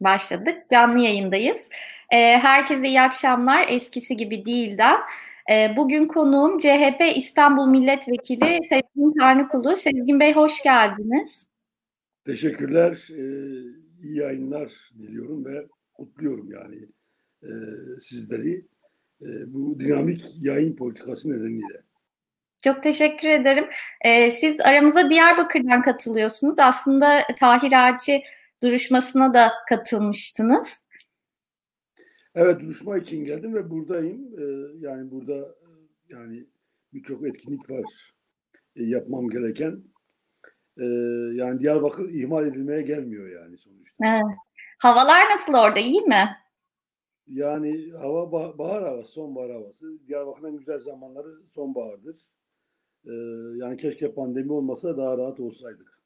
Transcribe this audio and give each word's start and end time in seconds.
başladık. 0.00 0.56
Canlı 0.70 0.98
yayındayız. 0.98 1.68
E, 2.12 2.16
herkese 2.16 2.88
iyi 2.88 3.00
akşamlar. 3.00 3.66
Eskisi 3.68 4.16
gibi 4.16 4.44
değilden. 4.44 4.98
E, 5.52 5.76
bugün 5.76 6.08
konuğum 6.08 6.58
CHP 6.58 7.16
İstanbul 7.16 7.68
Milletvekili 7.68 8.58
Sezgin 8.62 9.14
Tanrıkulu. 9.18 9.76
Sezgin 9.76 10.20
Bey 10.20 10.32
hoş 10.32 10.62
geldiniz. 10.62 11.48
Teşekkürler. 12.26 13.08
Ee, 13.10 13.78
iyi 14.02 14.16
yayınlar 14.16 14.72
diliyorum 14.98 15.44
ve 15.44 15.66
kutluyorum 15.94 16.52
yani 16.52 16.76
e, 17.42 17.50
sizleri 18.00 18.66
e, 19.22 19.26
bu 19.46 19.80
dinamik 19.80 20.24
yayın 20.40 20.76
politikası 20.76 21.32
nedeniyle. 21.32 21.82
Çok 22.64 22.82
teşekkür 22.82 23.28
ederim. 23.28 23.64
Ee, 24.04 24.30
siz 24.30 24.60
aramıza 24.60 25.10
Diyarbakır'dan 25.10 25.82
katılıyorsunuz. 25.82 26.58
Aslında 26.58 27.20
Tahir 27.38 27.72
Ağacı 27.72 28.20
duruşmasına 28.62 29.34
da 29.34 29.52
katılmıştınız. 29.68 30.88
Evet 32.34 32.60
duruşma 32.60 32.98
için 32.98 33.24
geldim 33.24 33.54
ve 33.54 33.70
buradayım. 33.70 34.38
Ee, 34.38 34.76
yani 34.78 35.10
burada 35.10 35.54
yani 36.08 36.46
birçok 36.92 37.26
etkinlik 37.26 37.70
var 37.70 38.14
e, 38.76 38.84
yapmam 38.84 39.28
gereken. 39.28 39.82
Ee, 40.78 40.84
yani 41.34 41.60
Diyarbakır 41.60 42.08
ihmal 42.08 42.46
edilmeye 42.46 42.82
gelmiyor 42.82 43.28
yani 43.42 43.58
sonuçta. 43.58 43.96
Evet. 44.04 44.36
Havalar 44.78 45.30
nasıl 45.30 45.54
orada 45.54 45.80
iyi 45.80 46.00
mi? 46.00 46.28
Yani 47.26 47.92
hava 47.92 48.22
bah- 48.22 48.58
bahar 48.58 48.84
havası, 48.84 49.12
sonbahar 49.12 49.50
havası. 49.50 50.08
Diyarbakır'ın 50.08 50.52
en 50.52 50.56
güzel 50.56 50.78
zamanları 50.78 51.46
sonbahardır. 51.48 52.28
Ee, 53.04 53.12
yani 53.56 53.76
keşke 53.76 54.14
pandemi 54.14 54.52
olmasa 54.52 54.96
daha 54.96 55.18
rahat 55.18 55.40
olsaydık. 55.40 55.97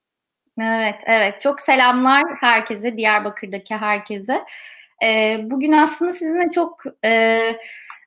Evet, 0.61 0.95
evet. 1.06 1.41
Çok 1.41 1.61
selamlar 1.61 2.23
herkese, 2.41 2.97
Diyarbakır'daki 2.97 3.74
herkese. 3.77 4.45
Ee, 5.05 5.41
bugün 5.42 5.73
aslında 5.73 6.12
sizinle 6.12 6.50
çok 6.50 6.83
e, 7.05 7.39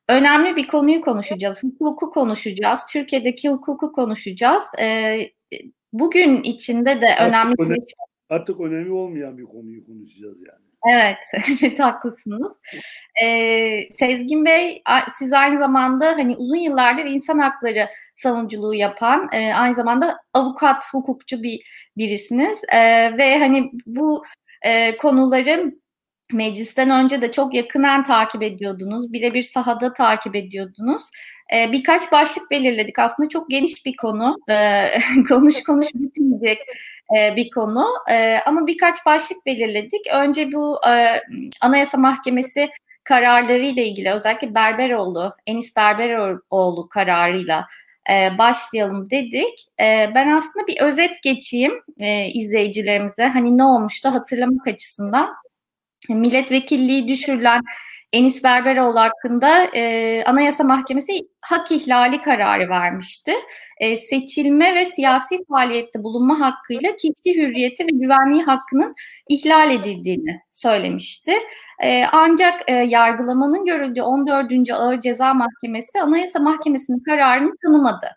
önemli 0.10 0.56
bir 0.56 0.68
konuyu 0.68 1.02
konuşacağız. 1.02 1.64
Hukuku 1.64 2.10
konuşacağız. 2.10 2.82
Türkiye'deki 2.90 3.50
hukuku 3.50 3.92
konuşacağız. 3.92 4.64
Ee, 4.80 5.20
bugün 5.94 6.44
içinde 6.44 7.02
de 7.02 7.16
Artık 7.16 7.28
önemli 7.28 7.56
öne- 7.60 7.76
bir 7.76 7.94
Artık 8.30 8.60
önemi 8.62 8.92
olmayan 8.94 9.38
bir 9.38 9.44
konuyu 9.46 9.86
konuşacağız 9.86 10.38
yani. 10.38 10.65
Evet, 10.92 11.18
haklısınız. 11.80 12.60
Ee, 13.24 13.90
Sezgin 14.00 14.46
Bey, 14.46 14.82
siz 15.12 15.34
aynı 15.34 15.60
zamanda 15.60 16.06
hani 16.06 16.36
uzun 16.38 16.56
yıllardır 16.56 17.06
insan 17.06 17.40
hakları 17.40 17.88
savunuculuğu 18.16 18.74
yapan, 18.76 19.30
e, 19.32 19.54
aynı 19.54 19.76
zamanda 19.76 20.18
avukat, 20.34 20.84
hukukçu 20.92 21.44
bir 21.44 21.62
birisiniz 21.98 22.62
Ee, 22.74 23.18
ve 23.18 23.40
hani 23.40 23.72
bu 23.86 24.24
e, 24.62 24.98
konuları 24.98 25.72
meclisten 26.34 26.90
önce 26.90 27.22
de 27.22 27.32
çok 27.32 27.54
yakından 27.54 28.04
takip 28.04 28.44
ediyordunuz, 28.44 29.14
birebir 29.14 29.44
sahada 29.44 29.94
takip 29.94 30.36
ediyordunuz. 30.36 31.04
Ee, 31.56 31.72
birkaç 31.72 32.12
başlık 32.12 32.52
belirledik. 32.52 33.00
Aslında 33.00 33.30
çok 33.30 33.50
geniş 33.50 33.86
bir 33.86 33.96
konu, 33.96 34.38
Ee, 34.50 34.88
konuş 35.30 35.64
konuş 35.64 35.88
bitmeyecek 35.96 36.60
e, 37.18 37.36
bir 37.36 37.50
konu. 37.50 37.86
E, 38.12 38.40
ama 38.46 38.68
birkaç 38.68 39.06
başlık 39.06 39.46
belirledik. 39.46 40.02
Önce 40.14 40.52
bu 40.52 40.80
e, 40.88 41.22
Anayasa 41.62 41.98
Mahkemesi 41.98 42.70
kararları 43.04 43.66
ile 43.66 43.86
ilgili 43.86 44.12
özellikle 44.12 44.56
Berberoğlu, 44.56 45.34
Enis 45.48 45.76
Berberoğlu 45.76 46.90
kararıyla 46.90 47.68
başlayalım 48.38 49.10
dedik. 49.10 49.68
Ben 50.16 50.30
aslında 50.30 50.68
bir 50.68 50.82
özet 50.82 51.24
geçeyim 51.24 51.74
izleyicilerimize. 52.34 53.26
Hani 53.26 53.58
ne 53.58 53.64
olmuştu 53.64 54.10
hatırlamak 54.10 54.68
açısından. 54.68 55.36
Milletvekilliği 56.10 57.08
düşürülen 57.08 57.62
Enis 58.16 58.44
Berberoğlu 58.44 59.00
hakkında 59.00 59.66
e, 59.66 60.24
Anayasa 60.24 60.64
Mahkemesi 60.64 61.28
hak 61.42 61.72
ihlali 61.72 62.22
kararı 62.22 62.70
vermişti. 62.70 63.34
E, 63.80 63.98
seçilme 63.98 64.76
ve 64.76 64.86
siyasi 64.86 65.46
faaliyette 65.50 66.04
bulunma 66.04 66.40
hakkıyla 66.40 66.96
kişi 66.96 67.42
hürriyeti 67.42 67.84
ve 67.84 67.90
güvenliği 67.94 68.44
hakkının 68.44 68.96
ihlal 69.30 69.72
edildiğini 69.72 70.40
söylemişti. 70.52 71.34
E, 71.84 72.06
ancak 72.12 72.62
e, 72.68 72.74
yargılamanın 72.74 73.66
görüldüğü 73.66 74.02
14. 74.02 74.72
Ağır 74.72 75.02
Ceza 75.02 75.34
Mahkemesi 75.34 76.02
Anayasa 76.02 76.40
Mahkemesi'nin 76.40 77.00
kararını 77.00 77.52
tanımadı 77.66 78.08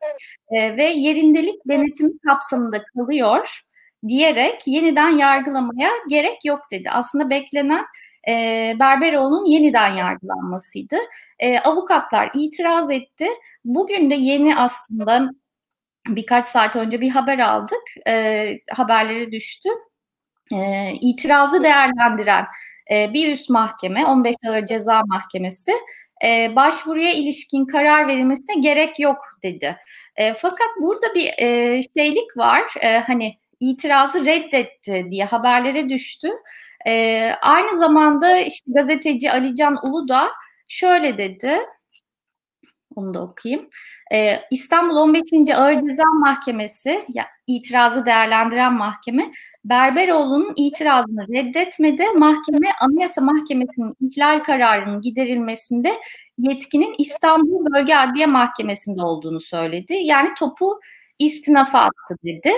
E, 0.51 0.77
ve 0.77 0.84
yerindelik 0.84 1.69
denetimi 1.69 2.19
kapsamında 2.28 2.83
kalıyor 2.84 3.61
diyerek 4.09 4.62
yeniden 4.67 5.09
yargılamaya 5.09 5.91
gerek 6.11 6.45
yok 6.45 6.61
dedi. 6.72 6.91
Aslında 6.91 7.31
beklenen 7.31 7.84
e, 8.29 8.33
Berberoğlu'nun 8.81 9.45
yeniden 9.45 9.95
yargılanmasıydı. 9.95 10.97
E, 11.39 11.59
avukatlar 11.59 12.31
itiraz 12.34 12.91
etti. 12.91 13.29
Bugün 13.65 14.11
de 14.11 14.15
yeni 14.15 14.56
aslında 14.56 15.31
birkaç 16.09 16.47
saat 16.47 16.77
önce 16.77 17.01
bir 17.01 17.11
haber 17.11 17.39
aldık. 17.39 17.83
E, 18.07 18.47
haberleri 18.71 19.33
düştü. 19.33 19.69
E, 20.55 20.93
itirazı 21.01 21.62
değerlendiren 21.62 22.47
e, 22.91 23.12
bir 23.12 23.33
üst 23.33 23.51
mahkeme, 23.51 24.07
15 24.07 24.34
Ağır 24.47 24.67
Ceza 24.67 25.03
Mahkemesi 25.07 25.73
e, 26.25 26.57
başvuruya 26.57 27.12
ilişkin 27.12 27.67
karar 27.67 28.09
verilmesine 28.09 28.61
gerek 28.61 29.01
yok 29.01 29.19
dedi. 29.43 29.77
E, 30.17 30.34
fakat 30.34 30.69
burada 30.81 31.15
bir 31.15 31.31
e, 31.39 31.81
şeylik 31.97 32.37
var. 32.37 32.62
E, 32.81 32.99
hani 32.99 33.34
itirazı 33.61 34.27
reddetti 34.27 35.07
diye 35.11 35.25
haberlere 35.25 35.89
düştü. 35.89 36.28
Ee, 36.88 37.32
aynı 37.43 37.78
zamanda 37.78 38.38
işte 38.38 38.72
gazeteci 38.75 39.32
Alican 39.32 39.78
Ulu 39.87 40.09
da 40.09 40.28
şöyle 40.69 41.19
dedi. 41.19 41.59
Onu 42.97 43.15
da 43.15 43.22
okuyayım. 43.22 43.69
Ee, 44.12 44.41
İstanbul 44.50 44.97
15. 44.97 45.22
Ağır 45.54 45.75
Ceza 45.75 46.03
Mahkemesi, 46.21 47.04
ya, 47.15 47.25
itirazı 47.47 48.06
değerlendiren 48.06 48.72
mahkeme, 48.72 49.31
Berberoğlu'nun 49.65 50.53
itirazını 50.56 51.28
reddetmedi. 51.28 52.04
Mahkeme, 52.16 52.69
Anayasa 52.81 53.21
Mahkemesi'nin 53.21 53.94
ihlal 54.00 54.41
kararının 54.41 55.00
giderilmesinde 55.00 55.93
yetkinin 56.38 56.94
İstanbul 56.98 57.72
Bölge 57.75 57.94
Adliye 57.94 58.27
Mahkemesi'nde 58.27 59.03
olduğunu 59.03 59.41
söyledi. 59.41 59.94
Yani 59.94 60.34
topu 60.38 60.81
istinafa 61.19 61.78
attı 61.78 62.16
dedi. 62.25 62.53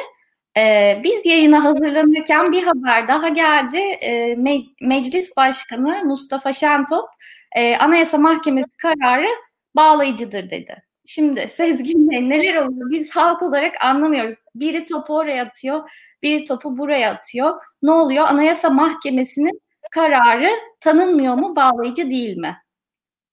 Ee, 0.56 1.00
biz 1.04 1.26
yayına 1.26 1.64
hazırlanırken 1.64 2.52
bir 2.52 2.62
haber 2.62 3.08
daha 3.08 3.28
geldi. 3.28 3.76
Ee, 3.76 4.32
Me- 4.32 4.66
Meclis 4.88 5.36
Başkanı 5.36 6.04
Mustafa 6.04 6.52
Şentop 6.52 7.08
e, 7.56 7.76
Anayasa 7.76 8.18
Mahkemesi 8.18 8.76
kararı 8.76 9.28
bağlayıcıdır 9.76 10.50
dedi. 10.50 10.82
Şimdi 11.06 11.48
Sezgin 11.48 12.10
Bey 12.10 12.28
neler 12.28 12.56
oluyor? 12.56 12.90
Biz 12.90 13.10
halk 13.10 13.42
olarak 13.42 13.84
anlamıyoruz. 13.84 14.34
Biri 14.54 14.84
topu 14.84 15.16
oraya 15.16 15.44
atıyor, 15.44 15.90
biri 16.22 16.44
topu 16.44 16.78
buraya 16.78 17.10
atıyor. 17.12 17.62
Ne 17.82 17.90
oluyor? 17.90 18.24
Anayasa 18.24 18.70
Mahkemesi'nin 18.70 19.60
kararı 19.90 20.50
tanınmıyor 20.80 21.34
mu, 21.34 21.56
bağlayıcı 21.56 22.10
değil 22.10 22.36
mi? 22.36 22.56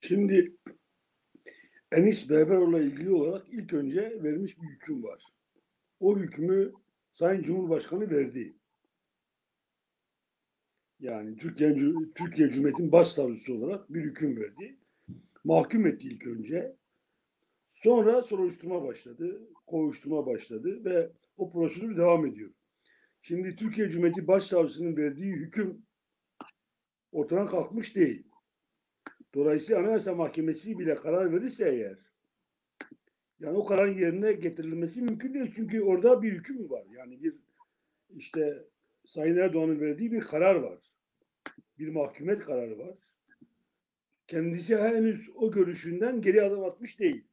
Şimdi 0.01 0.51
Enis 1.91 2.29
Berberoğlu'la 2.29 2.79
ilgili 2.79 3.11
olarak 3.13 3.43
ilk 3.51 3.73
önce 3.73 4.01
verilmiş 4.23 4.61
bir 4.61 4.67
hüküm 4.67 5.03
var. 5.03 5.23
O 5.99 6.17
hükmü 6.17 6.71
Sayın 7.17 7.43
Cumhurbaşkanı 7.43 8.11
verdi. 8.11 8.57
Yani 10.99 11.37
Türkiye, 11.37 11.75
Türkiye 12.15 12.49
Cumhuriyeti'nin 12.49 12.91
başsavcısı 12.91 13.53
olarak 13.53 13.93
bir 13.93 14.01
hüküm 14.03 14.41
verdi. 14.41 14.79
Mahkum 15.43 15.87
etti 15.87 16.07
ilk 16.07 16.27
önce. 16.27 16.75
Sonra 17.73 18.21
soruşturma 18.21 18.83
başladı, 18.83 19.49
kovuşturma 19.65 20.25
başladı 20.25 20.85
ve 20.85 21.11
o 21.37 21.51
prosedür 21.51 21.97
devam 21.97 22.25
ediyor. 22.25 22.51
Şimdi 23.21 23.55
Türkiye 23.55 23.89
Cumhuriyeti 23.89 24.27
Başsavcısının 24.27 24.97
verdiği 24.97 25.33
hüküm 25.33 25.85
ortadan 27.11 27.47
kalkmış 27.47 27.95
değil. 27.95 28.27
Dolayısıyla 29.33 29.81
Anayasa 29.81 30.15
Mahkemesi 30.15 30.79
bile 30.79 30.95
karar 30.95 31.33
verirse 31.33 31.69
eğer 31.69 32.06
yani 33.39 33.57
o 33.57 33.65
kararın 33.65 33.97
yerine 33.97 34.33
getirilmesi 34.33 35.01
mümkün 35.01 35.33
değil. 35.33 35.51
Çünkü 35.55 35.81
orada 35.81 36.21
bir 36.21 36.31
hüküm 36.31 36.69
var. 36.69 36.85
Yani 36.97 37.23
bir 37.23 37.35
işte 38.09 38.63
Sayın 39.05 39.37
Erdoğan'ın 39.37 39.79
verdiği 39.79 40.11
bir 40.11 40.21
karar 40.21 40.55
var. 40.55 40.79
Bir 41.79 41.87
mahkumet 41.87 42.39
kararı 42.39 42.79
var. 42.79 42.95
Kendisi 44.27 44.77
henüz 44.77 45.29
o 45.35 45.51
görüşünden 45.51 46.21
geri 46.21 46.41
adım 46.41 46.63
atmış 46.63 46.99
değil. 46.99 47.27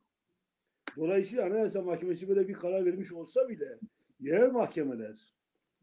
Dolayısıyla 0.97 1.47
Anayasa 1.47 1.83
Mahkemesi 1.83 2.29
böyle 2.29 2.49
bir 2.49 2.55
karar 2.55 2.87
vermiş 2.87 3.13
olsa 3.13 3.49
bile 3.49 3.79
yerel 4.21 4.51
mahkemeler 4.51 5.35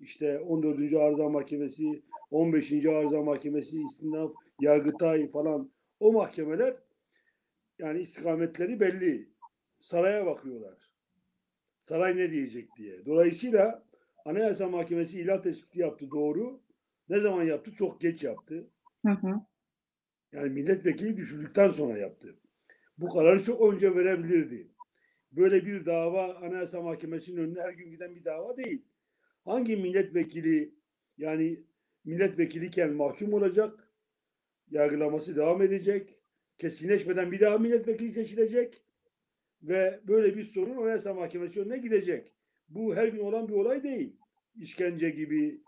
işte 0.01 0.39
14. 0.39 0.93
Arıza 0.93 1.29
Mahkemesi, 1.29 2.03
15. 2.31 2.85
Arıza 2.85 3.21
Mahkemesi, 3.21 3.81
İstinaf, 3.81 4.31
Yargıtay 4.61 5.31
falan 5.31 5.71
o 5.99 6.11
mahkemeler 6.13 6.75
yani 7.79 8.01
istikametleri 8.01 8.79
belli. 8.79 9.30
Saraya 9.81 10.25
bakıyorlar. 10.25 10.91
Saray 11.81 12.17
ne 12.17 12.31
diyecek 12.31 12.75
diye. 12.77 13.05
Dolayısıyla 13.05 13.83
Anayasa 14.25 14.69
Mahkemesi 14.69 15.19
ilah 15.19 15.41
tespiti 15.41 15.79
yaptı 15.79 16.11
doğru 16.11 16.61
Ne 17.09 17.19
zaman 17.19 17.43
yaptı? 17.43 17.71
Çok 17.75 18.01
geç 18.01 18.23
yaptı. 18.23 18.69
Hı 19.05 19.11
hı. 19.11 19.41
Yani 20.31 20.49
milletvekili 20.49 21.17
düşürdükten 21.17 21.69
sonra 21.69 21.97
yaptı. 21.97 22.35
Bu 22.97 23.09
kararı 23.09 23.43
çok 23.43 23.73
önce 23.73 23.95
verebilirdi. 23.95 24.67
Böyle 25.31 25.65
bir 25.65 25.85
dava 25.85 26.35
Anayasa 26.35 26.81
Mahkemesi'nin 26.81 27.37
önüne 27.37 27.61
her 27.61 27.73
gün 27.73 27.91
giden 27.91 28.15
bir 28.15 28.25
dava 28.25 28.57
değil. 28.57 28.85
Hangi 29.45 29.75
milletvekili 29.75 30.75
yani 31.17 31.63
milletvekiliyken 32.05 32.93
mahkum 32.93 33.33
olacak, 33.33 33.93
yargılaması 34.71 35.35
devam 35.35 35.61
edecek, 35.61 36.15
kesinleşmeden 36.57 37.31
bir 37.31 37.39
daha 37.39 37.57
milletvekili 37.57 38.09
seçilecek 38.09 38.81
ve 39.63 39.99
böyle 40.07 40.37
bir 40.37 40.43
sorun 40.43 40.77
Anayasa 40.77 41.13
Mahkemesi 41.13 41.61
önüne 41.61 41.77
gidecek. 41.77 42.33
Bu 42.69 42.95
her 42.95 43.07
gün 43.07 43.19
olan 43.19 43.47
bir 43.47 43.53
olay 43.53 43.83
değil. 43.83 44.15
İşkence 44.55 45.09
gibi, 45.09 45.61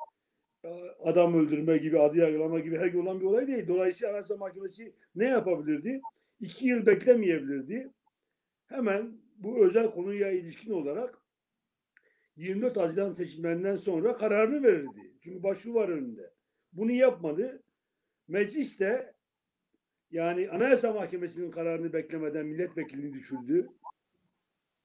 adam 0.99 1.35
öldürme 1.35 1.77
gibi, 1.77 1.99
adı 1.99 2.17
yargılama 2.17 2.59
gibi 2.59 2.77
her 2.77 2.87
gün 2.87 3.01
olan 3.01 3.19
bir 3.19 3.25
olay 3.25 3.47
değil. 3.47 3.67
Dolayısıyla 3.67 4.09
Anayasa 4.09 4.37
Mahkemesi 4.37 4.95
ne 5.15 5.27
yapabilirdi? 5.27 6.01
İki 6.39 6.67
yıl 6.67 6.85
beklemeyebilirdi. 6.85 7.91
Hemen 8.65 9.17
bu 9.35 9.65
özel 9.65 9.91
konuya 9.91 10.31
ilişkin 10.31 10.71
olarak 10.71 11.23
24 12.35 12.77
Haziran 12.77 13.13
seçimlerinden 13.13 13.75
sonra 13.75 14.15
kararını 14.15 14.63
verirdi. 14.63 15.13
Çünkü 15.21 15.43
başvuru 15.43 15.73
var 15.73 15.89
önünde. 15.89 16.33
Bunu 16.73 16.91
yapmadı. 16.91 17.63
Meclis 18.27 18.79
de 18.79 19.13
yani 20.11 20.49
Anayasa 20.49 20.93
Mahkemesi'nin 20.93 21.51
kararını 21.51 21.93
beklemeden 21.93 22.45
milletvekilini 22.45 23.13
düşürdü. 23.13 23.69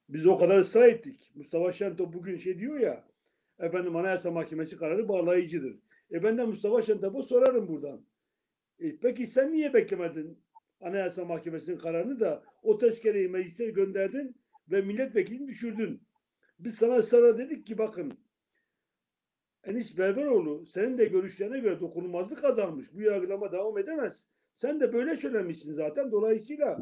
Biz 0.08 0.26
o 0.26 0.37
kadar 0.37 0.58
ısrar 0.58 0.88
ettik. 0.88 1.32
Mustafa 1.34 1.72
Şentop 1.72 2.12
bugün 2.12 2.37
şey 2.37 2.58
diyor 2.58 2.78
ya 2.78 3.05
efendim 3.58 3.96
Anayasa 3.96 4.31
Mahkemesi 4.31 4.76
kararı 4.76 5.08
bağlayıcıdır. 5.08 5.78
E 6.12 6.22
ben 6.22 6.38
de 6.38 6.44
Mustafa 6.44 6.82
Şentop'a 6.82 7.22
sorarım 7.22 7.69
buradan. 7.69 8.06
E, 8.78 8.96
peki 8.96 9.26
sen 9.26 9.52
niye 9.52 9.75
beklemedin 9.75 10.38
Anayasa 10.81 11.25
Mahkemesi'nin 11.25 11.78
kararını 11.78 12.20
da 12.20 12.43
o 12.62 12.78
tezkereyi 12.78 13.28
meclise 13.28 13.70
gönderdin 13.70 14.37
ve 14.70 14.81
milletvekilini 14.81 15.49
düşürdün. 15.49 16.02
Biz 16.58 16.75
sana 16.75 16.96
ısrarla 16.96 17.38
dedik 17.38 17.66
ki 17.66 17.78
bakın 17.78 18.19
Enis 19.64 19.99
Berberoğlu 19.99 20.66
senin 20.66 20.99
de 20.99 21.05
görüşlerine 21.05 21.58
göre 21.58 21.81
dokunulmazlık 21.81 22.38
kazanmış. 22.38 22.94
Bu 22.94 23.02
yargılama 23.02 23.52
devam 23.52 23.78
edemez. 23.78 24.26
Sen 24.55 24.81
de 24.81 24.93
böyle 24.93 25.16
söylemişsin 25.16 25.75
zaten. 25.75 26.12
Dolayısıyla 26.12 26.78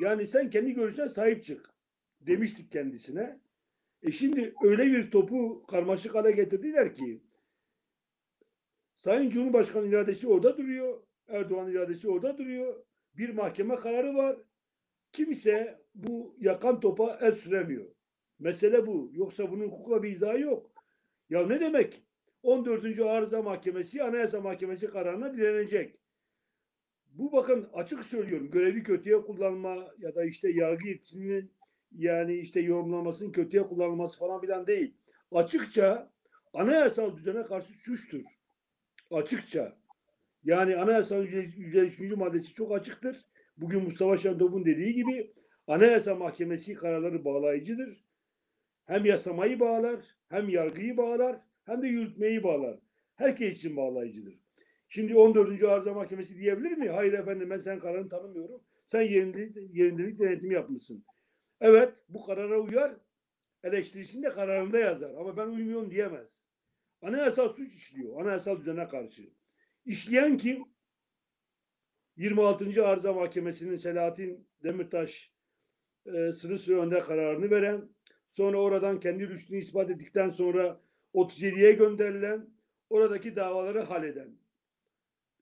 yani 0.00 0.26
sen 0.26 0.50
kendi 0.50 0.72
görüşüne 0.72 1.08
sahip 1.08 1.44
çık 1.44 1.69
demiştik 2.20 2.72
kendisine. 2.72 3.40
E 4.02 4.12
şimdi 4.12 4.54
öyle 4.64 4.86
bir 4.86 5.10
topu 5.10 5.66
karmaşık 5.66 6.14
hale 6.14 6.30
getirdiler 6.30 6.94
ki 6.94 7.22
Sayın 8.96 9.30
Cumhurbaşkanı 9.30 9.86
iradesi 9.86 10.28
orada 10.28 10.58
duruyor. 10.58 11.02
Erdoğan 11.28 11.70
iradesi 11.70 12.08
orada 12.08 12.38
duruyor. 12.38 12.84
Bir 13.14 13.28
mahkeme 13.28 13.76
kararı 13.76 14.14
var. 14.14 14.36
Kimse 15.12 15.82
bu 15.94 16.36
yakan 16.38 16.80
topa 16.80 17.18
el 17.20 17.34
süremiyor. 17.34 17.86
Mesele 18.38 18.86
bu. 18.86 19.10
Yoksa 19.12 19.50
bunun 19.50 19.64
hukukla 19.64 20.02
bir 20.02 20.10
izahı 20.10 20.40
yok. 20.40 20.70
Ya 21.30 21.46
ne 21.46 21.60
demek? 21.60 22.02
14. 22.42 23.00
Arıza 23.00 23.42
Mahkemesi 23.42 24.02
Anayasa 24.02 24.40
Mahkemesi 24.40 24.86
kararına 24.86 25.34
direnecek. 25.34 26.00
Bu 27.06 27.32
bakın 27.32 27.68
açık 27.72 28.04
söylüyorum. 28.04 28.50
Görevi 28.50 28.82
kötüye 28.82 29.20
kullanma 29.20 29.94
ya 29.98 30.14
da 30.14 30.24
işte 30.24 30.50
yargı 30.50 30.88
yetkisinin 30.88 31.52
yani 31.92 32.34
işte 32.34 32.60
yorumlamasının 32.60 33.32
kötüye 33.32 33.62
kullanılması 33.62 34.18
falan 34.18 34.40
filan 34.40 34.66
değil. 34.66 34.94
Açıkça 35.32 36.10
anayasal 36.52 37.16
düzene 37.16 37.42
karşı 37.42 37.72
suçtur. 37.72 38.24
Açıkça. 39.10 39.76
Yani 40.44 40.76
anayasanın 40.76 41.26
153. 41.26 42.00
maddesi 42.16 42.54
çok 42.54 42.72
açıktır. 42.72 43.26
Bugün 43.56 43.82
Mustafa 43.82 44.18
Şentop'un 44.18 44.64
dediği 44.64 44.94
gibi 44.94 45.32
Anayasa 45.66 46.14
Mahkemesi 46.14 46.74
kararları 46.74 47.24
bağlayıcıdır. 47.24 48.04
Hem 48.86 49.04
yasamayı 49.04 49.60
bağlar, 49.60 50.00
hem 50.28 50.48
yargıyı 50.48 50.96
bağlar, 50.96 51.40
hem 51.64 51.82
de 51.82 51.86
yürütmeyi 51.86 52.42
bağlar. 52.42 52.78
Herkes 53.16 53.58
için 53.58 53.76
bağlayıcıdır. 53.76 54.40
Şimdi 54.88 55.14
14. 55.16 55.62
Arıza 55.62 55.94
Mahkemesi 55.94 56.38
diyebilir 56.38 56.72
mi? 56.72 56.88
Hayır 56.88 57.12
efendim 57.12 57.50
ben 57.50 57.58
sen 57.58 57.78
kararını 57.78 58.08
tanımıyorum. 58.08 58.60
Sen 58.84 59.02
yerindelik, 59.02 59.74
yerindelik 59.74 60.18
denetimi 60.18 60.54
yapmışsın. 60.54 61.04
Evet 61.60 61.94
bu 62.08 62.26
karara 62.26 62.60
uyar. 62.60 62.92
Eleştirisini 63.64 64.22
de 64.22 64.28
kararında 64.28 64.78
yazar. 64.78 65.14
Ama 65.14 65.36
ben 65.36 65.46
uymuyorum 65.46 65.90
diyemez. 65.90 66.36
Anayasal 67.02 67.48
suç 67.48 67.74
işliyor. 67.74 68.20
Anayasal 68.20 68.58
düzene 68.58 68.88
karşı. 68.88 69.30
İşleyen 69.84 70.38
kim? 70.38 70.64
26. 72.16 72.86
Arıza 72.86 73.12
Mahkemesi'nin 73.12 73.76
Selahattin 73.76 74.48
Demirtaş 74.62 75.32
e, 76.06 76.32
sıra 76.32 76.80
önde 76.80 76.98
kararını 76.98 77.50
veren, 77.50 77.88
sonra 78.28 78.58
oradan 78.58 79.00
kendi 79.00 79.28
rüştünü 79.28 79.58
ispat 79.58 79.90
ettikten 79.90 80.28
sonra 80.28 80.80
37'ye 81.14 81.72
gönderilen, 81.72 82.46
oradaki 82.90 83.36
davaları 83.36 83.80
halleden. 83.80 84.28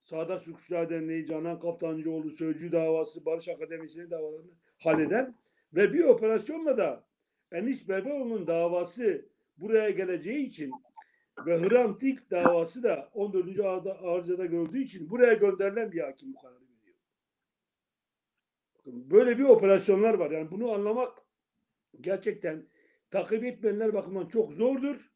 Sağda 0.02 0.38
Suçlular 0.38 0.90
Derneği, 0.90 1.26
Canan 1.26 1.60
Kaftancıoğlu, 1.60 2.30
Sözcü 2.30 2.72
davası, 2.72 3.26
Barış 3.26 3.48
Akademisi'nin 3.48 4.10
davalarını 4.10 4.50
halleden 4.78 5.34
ve 5.72 5.92
bir 5.92 6.04
operasyonla 6.04 6.78
da 6.78 7.08
Enis 7.52 7.88
Berberoğlu'nun 7.88 8.46
davası 8.46 9.28
buraya 9.56 9.90
geleceği 9.90 10.46
için 10.46 10.72
ve 11.46 11.60
Hrant 11.60 12.00
Dink 12.00 12.30
davası 12.30 12.82
da 12.82 13.10
14. 13.12 13.60
arızada 14.02 14.46
gördüğü 14.46 14.82
için 14.82 15.10
buraya 15.10 15.34
gönderilen 15.34 15.92
bir 15.92 16.00
hakim 16.00 16.32
bu 16.32 16.40
kararı 16.40 16.54
veriyor. 16.54 16.98
Böyle 18.86 19.38
bir 19.38 19.44
operasyonlar 19.44 20.14
var. 20.14 20.30
Yani 20.30 20.50
bunu 20.50 20.72
anlamak 20.72 21.18
gerçekten 22.00 22.66
takip 23.10 23.44
etmeyenler 23.44 23.94
bakımından 23.94 24.28
çok 24.28 24.52
zordur. 24.52 25.10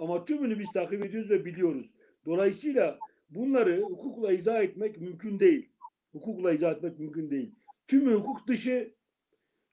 Ama 0.00 0.24
tümünü 0.24 0.58
biz 0.58 0.72
takip 0.72 1.04
ediyoruz 1.04 1.30
ve 1.30 1.44
biliyoruz. 1.44 1.90
Dolayısıyla 2.26 2.98
bunları 3.30 3.82
hukukla 3.82 4.32
izah 4.32 4.62
etmek 4.62 5.00
mümkün 5.00 5.40
değil. 5.40 5.72
Hukukla 6.12 6.52
izah 6.52 6.72
etmek 6.72 6.98
mümkün 6.98 7.30
değil. 7.30 7.54
Tümü 7.88 8.14
hukuk 8.14 8.48
dışı. 8.48 8.95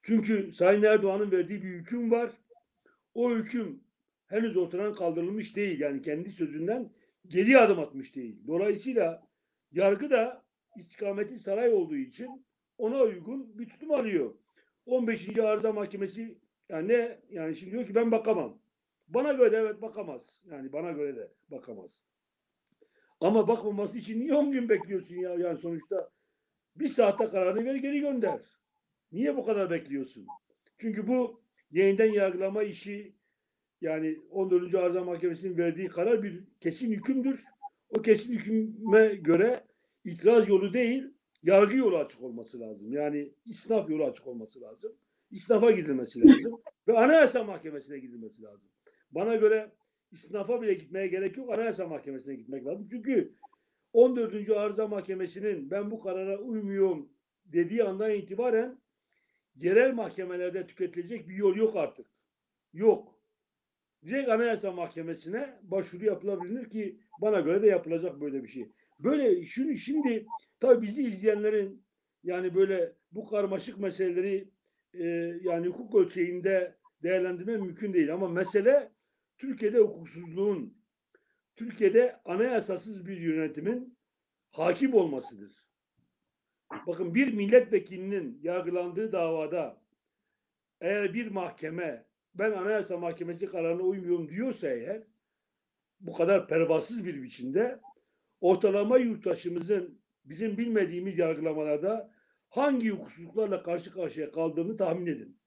Çünkü 0.06 0.52
Sayın 0.52 0.82
Erdoğan'ın 0.82 1.30
verdiği 1.30 1.62
bir 1.62 1.68
hüküm 1.68 2.10
var. 2.10 2.32
O 3.14 3.30
hüküm 3.30 3.84
henüz 4.26 4.56
ortadan 4.56 4.92
kaldırılmış 4.92 5.56
değil. 5.56 5.80
Yani 5.80 6.02
kendi 6.02 6.30
sözünden 6.30 6.90
geri 7.26 7.58
adım 7.58 7.78
atmış 7.78 8.16
değil. 8.16 8.46
Dolayısıyla 8.46 9.28
yargı 9.72 10.10
da 10.10 10.44
istikameti 10.76 11.38
saray 11.38 11.74
olduğu 11.74 11.96
için 11.96 12.46
ona 12.78 13.02
uygun 13.02 13.58
bir 13.58 13.68
tutum 13.68 13.92
alıyor. 13.92 14.34
15. 14.86 15.38
Arıza 15.38 15.72
Mahkemesi 15.72 16.38
yani 16.68 16.88
ne? 16.88 17.20
Yani 17.30 17.56
şimdi 17.56 17.72
diyor 17.72 17.86
ki 17.86 17.94
ben 17.94 18.12
bakamam. 18.12 18.58
Bana 19.08 19.32
göre 19.32 19.56
evet 19.56 19.82
bakamaz. 19.82 20.42
Yani 20.44 20.72
bana 20.72 20.92
göre 20.92 21.16
de 21.16 21.32
bakamaz. 21.50 22.04
Ama 23.20 23.48
bakmaması 23.48 23.98
için 23.98 24.20
niye 24.20 24.34
10 24.34 24.52
gün 24.52 24.68
bekliyorsun 24.68 25.16
ya? 25.16 25.34
Yani 25.34 25.58
sonuçta 25.58 26.10
bir 26.76 26.88
saatte 26.88 27.28
kararını 27.28 27.64
ver 27.64 27.74
geri 27.74 28.00
gönder. 28.00 28.40
Niye 29.14 29.36
bu 29.36 29.44
kadar 29.44 29.70
bekliyorsun? 29.70 30.26
Çünkü 30.78 31.06
bu 31.06 31.40
yeniden 31.70 32.12
yargılama 32.12 32.62
işi 32.62 33.16
yani 33.80 34.18
14. 34.30 34.74
Arıza 34.74 35.04
Mahkemesi'nin 35.04 35.58
verdiği 35.58 35.88
karar 35.88 36.22
bir 36.22 36.44
kesin 36.60 36.92
hükümdür. 36.92 37.44
O 37.88 38.02
kesin 38.02 38.32
hüküme 38.32 39.14
göre 39.14 39.64
itiraz 40.04 40.48
yolu 40.48 40.72
değil, 40.72 41.04
yargı 41.42 41.76
yolu 41.76 41.98
açık 41.98 42.22
olması 42.22 42.60
lazım. 42.60 42.92
Yani 42.92 43.32
isnaf 43.46 43.90
yolu 43.90 44.04
açık 44.04 44.26
olması 44.26 44.60
lazım. 44.60 44.92
İsnafa 45.30 45.70
gidilmesi 45.70 46.28
lazım. 46.28 46.60
Ve 46.88 46.98
Anayasa 46.98 47.44
Mahkemesi'ne 47.44 47.98
gidilmesi 47.98 48.42
lazım. 48.42 48.70
Bana 49.10 49.36
göre 49.36 49.72
isnafa 50.12 50.62
bile 50.62 50.74
gitmeye 50.74 51.06
gerek 51.06 51.36
yok. 51.36 51.50
Anayasa 51.50 51.86
Mahkemesi'ne 51.86 52.34
gitmek 52.34 52.66
lazım. 52.66 52.88
Çünkü 52.90 53.34
14. 53.92 54.50
Arıza 54.50 54.88
Mahkemesi'nin 54.88 55.70
ben 55.70 55.90
bu 55.90 56.00
karara 56.00 56.38
uymuyorum 56.38 57.08
dediği 57.44 57.84
andan 57.84 58.10
itibaren 58.10 58.83
yerel 59.56 59.94
mahkemelerde 59.94 60.66
tüketilecek 60.66 61.28
bir 61.28 61.34
yol 61.34 61.56
yok 61.56 61.76
artık. 61.76 62.06
Yok 62.72 63.24
direkt 64.06 64.28
Anayasa 64.28 64.72
Mahkemesi'ne 64.72 65.58
başvuru 65.62 66.04
yapılabilir 66.04 66.70
ki 66.70 67.00
bana 67.20 67.40
göre 67.40 67.62
de 67.62 67.66
yapılacak 67.66 68.20
böyle 68.20 68.42
bir 68.42 68.48
şey. 68.48 68.68
Böyle 68.98 69.46
şunu 69.46 69.74
şimdi 69.74 70.26
tabii 70.60 70.82
bizi 70.82 71.02
izleyenlerin 71.02 71.84
yani 72.22 72.54
böyle 72.54 72.92
bu 73.12 73.26
karmaşık 73.26 73.78
meseleleri 73.78 74.50
e, 74.94 75.04
yani 75.42 75.66
hukuk 75.66 75.94
ölçeğinde 75.94 76.76
değerlendirme 77.02 77.56
mümkün 77.56 77.92
değil 77.92 78.14
ama 78.14 78.28
mesele 78.28 78.92
Türkiye'de 79.38 79.78
hukuksuzluğun 79.78 80.84
Türkiye'de 81.56 82.20
anayasasız 82.24 83.06
bir 83.06 83.16
yönetimin 83.16 83.98
hakim 84.50 84.94
olmasıdır. 84.94 85.63
Bakın 86.86 87.14
bir 87.14 87.34
milletvekilinin 87.34 88.40
yargılandığı 88.42 89.12
davada 89.12 89.80
eğer 90.80 91.14
bir 91.14 91.26
mahkeme 91.30 92.06
ben 92.34 92.52
Anayasa 92.52 92.96
Mahkemesi 92.96 93.46
kararına 93.46 93.82
uymuyorum 93.82 94.28
diyorsa 94.28 94.68
eğer 94.68 95.02
bu 96.00 96.12
kadar 96.12 96.48
pervasız 96.48 97.04
bir 97.04 97.22
biçimde 97.22 97.80
ortalama 98.40 98.98
yurttaşımızın 98.98 100.00
bizim 100.24 100.58
bilmediğimiz 100.58 101.18
yargılamalarda 101.18 102.14
hangi 102.48 102.90
hukuksuzluklarla 102.90 103.62
karşı 103.62 103.92
karşıya 103.92 104.30
kaldığını 104.30 104.76
tahmin 104.76 105.06
edin. 105.06 105.38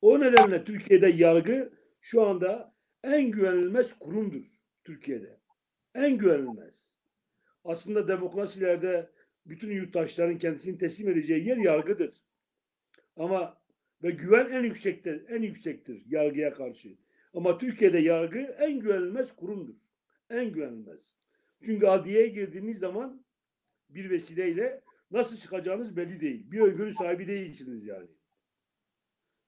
O 0.00 0.20
nedenle 0.20 0.64
Türkiye'de 0.64 1.08
yargı 1.08 1.72
şu 2.00 2.26
anda 2.26 2.74
en 3.04 3.30
güvenilmez 3.30 3.98
kurumdur 3.98 4.42
Türkiye'de. 4.84 5.40
En 5.94 6.18
güvenilmez. 6.18 6.88
Aslında 7.64 8.08
demokrasilerde 8.08 9.10
bütün 9.48 9.70
yurttaşların 9.70 10.38
kendisini 10.38 10.78
teslim 10.78 11.08
edeceği 11.08 11.48
yer 11.48 11.56
yargıdır. 11.56 12.22
Ama 13.16 13.62
ve 14.02 14.10
güven 14.10 14.50
en 14.50 14.62
yüksektir, 14.62 15.28
en 15.28 15.42
yüksektir 15.42 16.02
yargıya 16.06 16.52
karşı. 16.52 16.88
Ama 17.34 17.58
Türkiye'de 17.58 17.98
yargı 17.98 18.38
en 18.38 18.80
güvenilmez 18.80 19.36
kurumdur. 19.36 19.74
En 20.30 20.52
güvenilmez. 20.52 21.16
Çünkü 21.64 21.86
adliyeye 21.86 22.28
girdiğiniz 22.28 22.78
zaman 22.78 23.24
bir 23.90 24.10
vesileyle 24.10 24.82
nasıl 25.10 25.36
çıkacağınız 25.36 25.96
belli 25.96 26.20
değil. 26.20 26.50
Bir 26.50 26.60
öngörü 26.60 26.94
sahibi 26.94 27.28
değilsiniz 27.28 27.86
yani. 27.86 28.08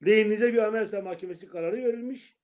Lehinize 0.06 0.52
bir 0.52 0.58
anayasa 0.58 1.02
mahkemesi 1.02 1.46
kararı 1.46 1.76
verilmiş. 1.76 2.36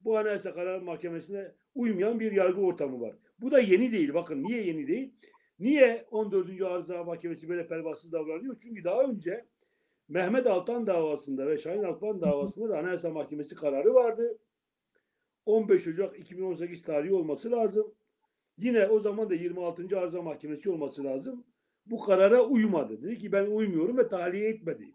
Bu 0.00 0.18
anayasa 0.18 0.54
kararı 0.54 0.82
mahkemesine 0.82 1.52
uymayan 1.74 2.20
bir 2.20 2.32
yargı 2.32 2.60
ortamı 2.60 3.00
var. 3.00 3.16
Bu 3.40 3.50
da 3.50 3.60
yeni 3.60 3.92
değil. 3.92 4.14
Bakın 4.14 4.42
niye 4.42 4.62
yeni 4.62 4.86
değil? 4.86 5.14
Niye 5.62 6.06
14. 6.10 6.62
Arıza 6.62 7.04
Mahkemesi 7.04 7.48
böyle 7.48 7.66
pervasız 7.66 8.12
davranıyor? 8.12 8.56
Çünkü 8.62 8.84
daha 8.84 9.02
önce 9.02 9.46
Mehmet 10.08 10.46
Altan 10.46 10.86
davasında 10.86 11.46
ve 11.46 11.58
Şahin 11.58 11.82
Alpan 11.82 12.20
davasında 12.20 12.68
da 12.68 12.78
Anayasa 12.78 13.10
Mahkemesi 13.10 13.54
kararı 13.54 13.94
vardı. 13.94 14.38
15 15.46 15.86
Ocak 15.86 16.18
2018 16.18 16.82
tarihi 16.82 17.14
olması 17.14 17.50
lazım. 17.50 17.94
Yine 18.58 18.88
o 18.88 19.00
zaman 19.00 19.30
da 19.30 19.34
26. 19.34 19.98
Arıza 19.98 20.22
Mahkemesi 20.22 20.70
olması 20.70 21.04
lazım. 21.04 21.44
Bu 21.86 22.00
karara 22.00 22.44
uymadı. 22.44 23.02
Dedi 23.02 23.18
ki 23.18 23.32
ben 23.32 23.46
uymuyorum 23.46 23.98
ve 23.98 24.08
tahliye 24.08 24.48
etmedi. 24.48 24.92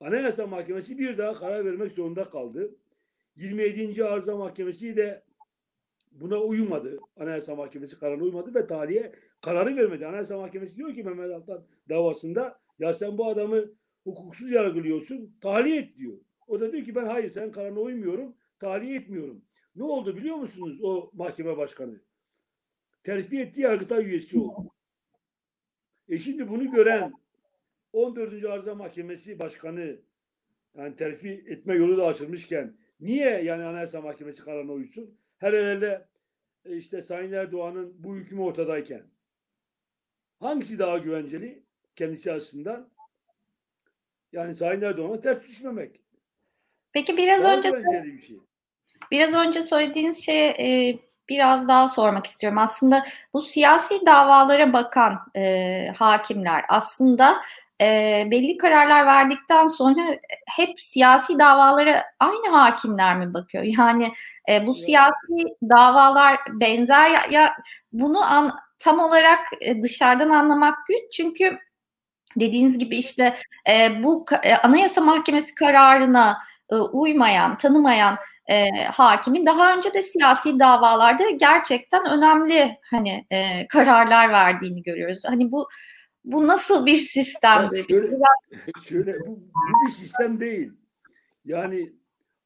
Anayasa 0.00 0.46
Mahkemesi 0.46 0.98
bir 0.98 1.18
daha 1.18 1.34
karar 1.34 1.64
vermek 1.64 1.92
zorunda 1.92 2.24
kaldı. 2.24 2.74
27. 3.36 4.04
Arıza 4.04 4.36
Mahkemesi 4.36 4.96
de 4.96 5.22
buna 6.10 6.38
uymadı. 6.38 6.98
Anayasa 7.16 7.54
Mahkemesi 7.54 7.98
kararına 7.98 8.24
uymadı 8.24 8.54
ve 8.54 8.66
tahliye 8.66 9.12
kararı 9.42 9.76
vermedi. 9.76 10.06
Anayasa 10.06 10.38
Mahkemesi 10.38 10.76
diyor 10.76 10.94
ki 10.94 11.04
Mehmet 11.04 11.30
Altan 11.30 11.66
davasında 11.88 12.60
ya 12.78 12.92
sen 12.92 13.18
bu 13.18 13.28
adamı 13.28 13.64
hukuksuz 14.04 14.50
yargılıyorsun, 14.50 15.38
tahliye 15.40 15.78
et 15.78 15.96
diyor. 15.96 16.18
O 16.46 16.60
da 16.60 16.72
diyor 16.72 16.84
ki 16.84 16.94
ben 16.94 17.06
hayır 17.06 17.30
sen 17.30 17.52
kararına 17.52 17.80
uymuyorum, 17.80 18.36
tahliye 18.58 18.96
etmiyorum. 18.96 19.44
Ne 19.76 19.82
oldu 19.82 20.16
biliyor 20.16 20.36
musunuz 20.36 20.78
o 20.82 21.10
mahkeme 21.12 21.56
başkanı? 21.56 22.00
Terfi 23.04 23.40
etti 23.40 23.60
Yargıtay 23.60 24.06
üyesi 24.06 24.38
oldu. 24.38 24.70
E 26.08 26.18
şimdi 26.18 26.48
bunu 26.48 26.70
gören 26.70 27.12
14. 27.92 28.44
Arıza 28.44 28.74
Mahkemesi 28.74 29.38
Başkanı 29.38 30.00
yani 30.74 30.96
terfi 30.96 31.44
etme 31.46 31.74
yolu 31.74 31.96
da 31.96 32.06
açılmışken 32.06 32.76
niye 33.00 33.42
yani 33.42 33.64
Anayasa 33.64 34.00
Mahkemesi 34.00 34.44
kararına 34.44 34.72
uysun? 34.72 35.18
Her 35.38 35.52
hele 35.52 36.08
e, 36.64 36.76
işte 36.76 37.02
Sayın 37.02 37.32
Erdoğan'ın 37.32 37.94
bu 38.04 38.16
hükmü 38.16 38.40
ortadayken 38.40 39.11
hangisi 40.42 40.78
daha 40.78 40.98
güvenceli 40.98 41.62
kendisi 41.96 42.32
açısından? 42.32 42.88
Yani 44.32 44.54
Sayın 44.54 44.82
Erdoğan'a 44.82 45.20
ters 45.20 45.42
düşmemek. 45.42 46.00
Peki 46.92 47.16
biraz 47.16 47.42
Daha 47.42 47.56
önce 47.56 47.72
bir 47.72 48.22
şey. 48.22 48.36
biraz 49.10 49.34
önce 49.34 49.62
söylediğiniz 49.62 50.24
şeye 50.24 50.48
e, 50.48 50.98
biraz 51.28 51.68
daha 51.68 51.88
sormak 51.88 52.26
istiyorum. 52.26 52.58
Aslında 52.58 53.04
bu 53.34 53.42
siyasi 53.42 54.06
davalara 54.06 54.72
bakan 54.72 55.20
e, 55.36 55.86
hakimler 55.96 56.64
aslında 56.68 57.36
e, 57.80 58.28
belli 58.30 58.56
kararlar 58.56 59.06
verdikten 59.06 59.66
sonra 59.66 60.00
hep 60.56 60.80
siyasi 60.80 61.38
davalara 61.38 62.04
aynı 62.20 62.48
hakimler 62.48 63.18
mi 63.18 63.34
bakıyor? 63.34 63.64
Yani 63.78 64.12
e, 64.48 64.66
bu 64.66 64.74
siyasi 64.74 65.44
davalar 65.62 66.38
benzer 66.50 67.10
ya, 67.10 67.22
ya 67.30 67.54
bunu 67.92 68.24
an, 68.24 68.58
tam 68.82 68.98
olarak 68.98 69.38
e, 69.60 69.82
dışarıdan 69.82 70.30
anlamak 70.30 70.78
güç 70.88 71.12
çünkü 71.12 71.58
dediğiniz 72.36 72.78
gibi 72.78 72.96
işte 72.96 73.34
e, 73.68 74.02
bu 74.02 74.26
e, 74.42 74.54
Anayasa 74.54 75.00
Mahkemesi 75.00 75.54
kararına 75.54 76.38
e, 76.70 76.74
uymayan, 76.74 77.56
tanımayan 77.56 78.16
e, 78.50 78.70
hakimin 78.84 79.46
daha 79.46 79.76
önce 79.76 79.94
de 79.94 80.02
siyasi 80.02 80.58
davalarda 80.58 81.30
gerçekten 81.30 82.06
önemli 82.18 82.78
hani 82.90 83.26
e, 83.30 83.66
kararlar 83.68 84.30
verdiğini 84.30 84.82
görüyoruz. 84.82 85.22
Hani 85.26 85.52
bu 85.52 85.68
bu 86.24 86.46
nasıl 86.46 86.86
bir 86.86 86.96
sistem? 86.96 87.70
Ya 87.74 87.82
şöyle, 87.82 88.18
şöyle 88.84 89.20
bu, 89.20 89.26
bu 89.26 89.86
bir 89.86 89.92
sistem 89.92 90.40
değil. 90.40 90.72
Yani 91.44 91.92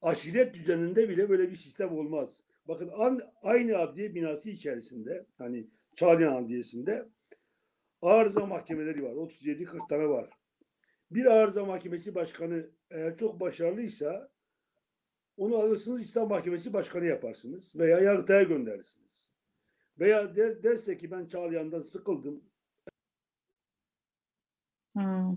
aşiret 0.02 0.54
düzeninde 0.54 1.08
bile 1.08 1.28
böyle 1.28 1.50
bir 1.50 1.56
sistem 1.56 1.98
olmaz. 1.98 2.42
Bakın 2.68 2.90
an, 2.98 3.20
aynı 3.42 3.76
adliye 3.76 4.14
binası 4.14 4.50
içerisinde 4.50 5.26
hani 5.38 5.66
Çağlayan 5.96 6.44
Adliyesi'nde 6.44 7.08
arıza 8.02 8.46
mahkemeleri 8.46 9.02
var. 9.04 9.10
37-40 9.12 9.88
tane 9.88 10.08
var. 10.08 10.30
Bir 11.10 11.26
arıza 11.26 11.64
mahkemesi 11.64 12.14
başkanı 12.14 12.70
eğer 12.90 13.16
çok 13.16 13.40
başarılıysa 13.40 14.30
onu 15.36 15.56
alırsınız 15.56 16.00
İslam 16.02 16.28
Mahkemesi 16.28 16.72
Başkanı 16.72 17.04
yaparsınız 17.04 17.76
veya 17.76 17.98
Yargıtay'a 17.98 18.42
gönderirsiniz. 18.42 19.28
Veya 19.98 20.36
der, 20.36 20.62
derse 20.62 20.96
ki 20.96 21.10
ben 21.10 21.26
Çağlayan'dan 21.26 21.82
sıkıldım 21.82 22.44
Hmm, 24.94 25.36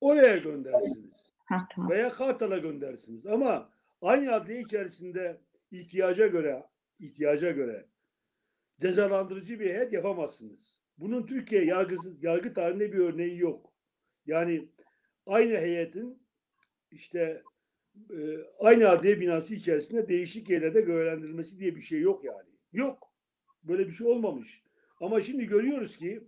oraya 0.00 0.36
gönderirsiniz. 0.36 1.32
ha, 1.46 1.56
tamam. 1.70 1.90
veya 1.90 2.08
Kartal'a 2.08 2.58
göndersiniz. 2.58 3.26
Ama 3.26 3.70
aynı 4.02 4.32
adliye 4.32 4.60
içerisinde 4.60 5.40
ihtiyaca 5.70 6.26
göre 6.26 6.66
ihtiyaca 6.98 7.50
göre 7.50 7.86
cezalandırıcı 8.80 9.60
bir 9.60 9.66
heyet 9.66 9.92
yapamazsınız. 9.92 10.78
Bunun 10.98 11.26
Türkiye 11.26 11.64
yargısı, 11.64 12.16
yargı 12.20 12.54
tarihinde 12.54 12.92
bir 12.92 12.98
örneği 12.98 13.38
yok. 13.38 13.72
Yani 14.26 14.68
aynı 15.26 15.56
heyetin 15.56 16.22
işte 16.90 17.42
e, 18.10 18.18
aynı 18.58 18.88
adliye 18.88 19.20
binası 19.20 19.54
içerisinde 19.54 20.08
değişik 20.08 20.50
yerlerde 20.50 20.80
görevlendirilmesi 20.80 21.58
diye 21.58 21.76
bir 21.76 21.80
şey 21.80 22.00
yok 22.00 22.24
yani. 22.24 22.48
Yok. 22.72 23.12
Böyle 23.62 23.86
bir 23.86 23.92
şey 23.92 24.06
olmamış. 24.06 24.62
Ama 25.00 25.20
şimdi 25.20 25.46
görüyoruz 25.46 25.96
ki 25.96 26.20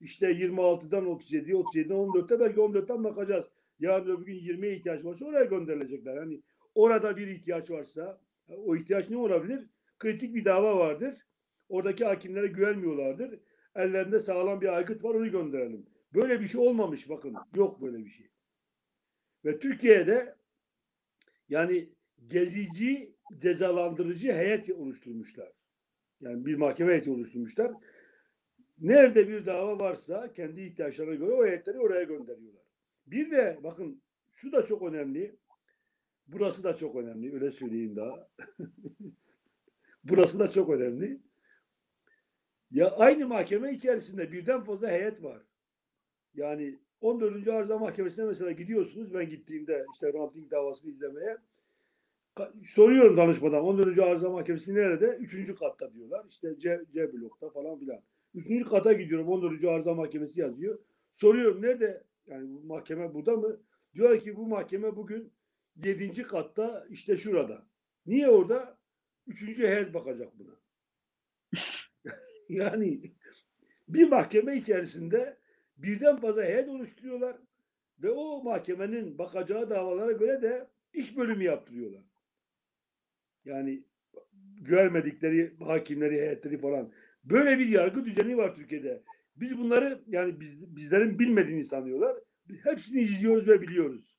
işte 0.00 0.32
26'dan 0.32 1.06
37, 1.06 1.52
37'den 1.52 1.96
14'te 1.96 2.40
belki 2.40 2.60
14'ten 2.60 3.04
bakacağız. 3.04 3.50
Yarın 3.78 4.16
öbür 4.16 4.26
gün 4.26 4.34
20'ye 4.34 4.76
ihtiyaç 4.76 5.04
varsa 5.04 5.24
oraya 5.24 5.44
gönderilecekler. 5.44 6.16
Hani 6.16 6.42
orada 6.74 7.16
bir 7.16 7.28
ihtiyaç 7.28 7.70
varsa 7.70 8.20
o 8.48 8.76
ihtiyaç 8.76 9.10
ne 9.10 9.16
olabilir? 9.16 9.68
Kritik 9.98 10.34
bir 10.34 10.44
dava 10.44 10.78
vardır. 10.78 11.26
Oradaki 11.74 12.04
hakimlere 12.04 12.46
güvenmiyorlardır. 12.46 13.40
Ellerinde 13.74 14.20
sağlam 14.20 14.60
bir 14.60 14.76
aygıt 14.76 15.04
var 15.04 15.14
onu 15.14 15.30
gönderelim. 15.30 15.86
Böyle 16.14 16.40
bir 16.40 16.46
şey 16.46 16.60
olmamış 16.60 17.08
bakın. 17.08 17.34
Yok 17.54 17.82
böyle 17.82 18.04
bir 18.04 18.10
şey. 18.10 18.30
Ve 19.44 19.58
Türkiye'de 19.58 20.36
yani 21.48 21.90
gezici 22.26 23.14
cezalandırıcı 23.38 24.32
heyet 24.32 24.70
oluşturmuşlar. 24.70 25.52
Yani 26.20 26.46
bir 26.46 26.54
mahkeme 26.54 26.92
heyeti 26.92 27.10
oluşturmuşlar. 27.10 27.72
Nerede 28.78 29.28
bir 29.28 29.46
dava 29.46 29.78
varsa 29.78 30.32
kendi 30.32 30.60
ihtiyaçlarına 30.60 31.14
göre 31.14 31.32
o 31.32 31.46
heyetleri 31.46 31.78
oraya 31.78 32.02
gönderiyorlar. 32.02 32.64
Bir 33.06 33.30
de 33.30 33.58
bakın 33.62 34.02
şu 34.32 34.52
da 34.52 34.62
çok 34.62 34.82
önemli. 34.82 35.36
Burası 36.26 36.64
da 36.64 36.76
çok 36.76 36.96
önemli. 36.96 37.34
Öyle 37.34 37.50
söyleyeyim 37.50 37.96
daha. 37.96 38.28
Burası 40.04 40.38
da 40.38 40.50
çok 40.50 40.70
önemli. 40.70 41.20
Ya 42.74 42.90
aynı 42.90 43.26
mahkeme 43.26 43.72
içerisinde 43.72 44.32
birden 44.32 44.64
fazla 44.64 44.90
heyet 44.90 45.22
var. 45.22 45.42
Yani 46.34 46.78
14. 47.00 47.48
Arıza 47.48 47.78
Mahkemesi'ne 47.78 48.24
mesela 48.24 48.52
gidiyorsunuz. 48.52 49.14
Ben 49.14 49.28
gittiğimde 49.28 49.86
işte 49.92 50.12
Ranting 50.12 50.50
davasını 50.50 50.90
izlemeye 50.90 51.36
soruyorum 52.64 53.16
danışmadan 53.16 53.64
14. 53.64 53.98
Arıza 53.98 54.30
Mahkemesi 54.30 54.74
nerede? 54.74 55.06
Üçüncü 55.06 55.54
katta 55.54 55.94
diyorlar. 55.94 56.24
İşte 56.28 56.58
C, 56.58 56.84
C 56.94 57.12
blokta 57.12 57.50
falan 57.50 57.78
filan. 57.78 58.00
Üçüncü 58.34 58.64
kata 58.64 58.92
gidiyorum. 58.92 59.28
14. 59.28 59.64
Arıza 59.64 59.94
Mahkemesi 59.94 60.40
yazıyor. 60.40 60.78
Soruyorum 61.10 61.62
nerede? 61.62 62.04
Yani 62.26 62.48
bu 62.54 62.66
mahkeme 62.66 63.14
burada 63.14 63.36
mı? 63.36 63.60
Diyor 63.94 64.20
ki 64.20 64.36
bu 64.36 64.46
mahkeme 64.46 64.96
bugün 64.96 65.32
7. 65.84 66.22
katta 66.22 66.86
işte 66.90 67.16
şurada. 67.16 67.66
Niye 68.06 68.28
orada? 68.28 68.78
Üçüncü 69.26 69.66
heyet 69.66 69.94
bakacak 69.94 70.38
buna. 70.38 70.63
yani 72.48 73.12
bir 73.88 74.08
mahkeme 74.08 74.56
içerisinde 74.56 75.38
birden 75.76 76.16
fazla 76.16 76.44
heyet 76.44 76.68
oluşturuyorlar 76.68 77.36
ve 77.98 78.10
o 78.10 78.42
mahkemenin 78.42 79.18
bakacağı 79.18 79.70
davalara 79.70 80.12
göre 80.12 80.42
de 80.42 80.68
iş 80.92 81.16
bölümü 81.16 81.44
yaptırıyorlar. 81.44 82.02
Yani 83.44 83.84
görmedikleri 84.60 85.56
hakimleri, 85.58 86.14
heyetleri 86.14 86.58
falan 86.58 86.92
Böyle 87.24 87.58
bir 87.58 87.68
yargı 87.68 88.04
düzeni 88.04 88.36
var 88.36 88.54
Türkiye'de. 88.54 89.02
Biz 89.36 89.58
bunları 89.58 90.02
yani 90.06 90.40
biz, 90.40 90.76
bizlerin 90.76 91.18
bilmediğini 91.18 91.64
sanıyorlar. 91.64 92.16
Hepsini 92.62 93.00
izliyoruz 93.00 93.48
ve 93.48 93.62
biliyoruz. 93.62 94.18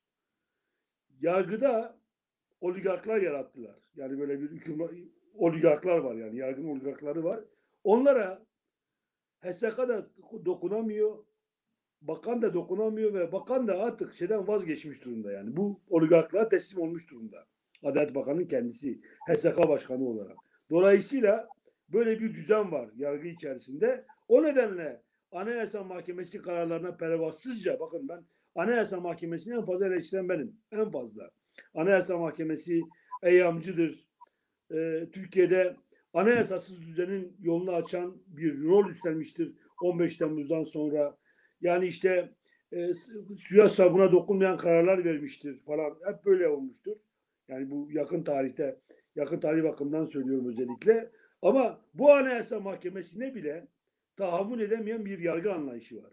Yargıda 1.20 2.00
oligarklar 2.62 3.22
yarattılar. 3.22 3.76
Yani 3.96 4.20
böyle 4.20 4.42
bir 4.42 4.52
hükümet 4.52 4.90
oligarklar 5.34 5.98
var 5.98 6.16
yani 6.16 6.38
yargının 6.38 6.68
oligarkları 6.68 7.24
var. 7.24 7.44
Onlara 7.86 8.46
HSK 9.42 9.78
da 9.78 10.10
dokunamıyor. 10.46 11.26
Bakan 12.02 12.42
da 12.42 12.54
dokunamıyor 12.54 13.14
ve 13.14 13.32
bakan 13.32 13.68
da 13.68 13.80
artık 13.80 14.14
şeyden 14.14 14.48
vazgeçmiş 14.48 15.06
durumda 15.06 15.32
yani. 15.32 15.58
Bu 15.58 15.82
oligarklara 15.90 16.50
teslim 16.50 16.82
olmuş 16.82 17.12
durumda. 17.12 17.46
Adalet 17.84 18.16
Bakanı'nın 18.16 18.48
kendisi 18.48 19.02
HSK 19.30 19.58
Başkanı 19.58 20.06
olarak. 20.06 20.38
Dolayısıyla 20.70 21.48
böyle 21.90 22.20
bir 22.20 22.34
düzen 22.34 22.72
var 22.72 22.90
yargı 22.96 23.28
içerisinde. 23.28 24.06
O 24.28 24.44
nedenle 24.44 25.02
Anayasa 25.32 25.84
Mahkemesi 25.84 26.42
kararlarına 26.42 26.98
pervasızca 26.98 27.80
bakın 27.80 28.10
ben 28.10 28.26
Anayasa 28.56 29.00
Mahkemesi'ni 29.00 29.54
en 29.54 29.66
fazla 29.66 29.88
eleştiren 29.88 30.30
benim. 30.30 30.58
En 30.72 30.92
fazla. 30.92 31.30
Anayasa 31.74 32.18
Mahkemesi 32.18 32.82
eyyamcıdır. 33.24 34.08
Ee, 34.72 35.10
Türkiye'de 35.12 35.76
anayasasız 36.16 36.82
düzenin 36.82 37.38
yolunu 37.42 37.72
açan 37.72 38.18
bir 38.28 38.64
rol 38.64 38.90
üstlenmiştir 38.90 39.54
15 39.82 40.18
Temmuz'dan 40.18 40.64
sonra. 40.64 41.18
Yani 41.62 41.88
işte 41.88 42.30
e, 42.72 42.94
suya 43.38 43.70
sabuna 43.70 44.12
dokunmayan 44.12 44.58
kararlar 44.58 45.06
vermiştir 45.06 45.58
falan. 45.58 45.98
Hep 46.08 46.26
böyle 46.26 46.48
olmuştur. 46.48 46.98
Yani 47.48 47.72
bu 47.72 47.90
yakın 47.92 48.24
tarihte, 48.24 48.80
yakın 49.16 49.40
tarih 49.40 49.64
bakımından 49.64 50.06
söylüyorum 50.06 50.48
özellikle. 50.48 51.12
Ama 51.42 51.82
bu 51.94 52.12
Anayasa 52.14 52.60
Mahkemesi'ne 52.60 53.36
bile 53.36 53.68
tahammül 54.16 54.60
edemeyen 54.60 55.06
bir 55.06 55.20
yargı 55.20 55.54
anlayışı 55.54 56.04
var. 56.04 56.12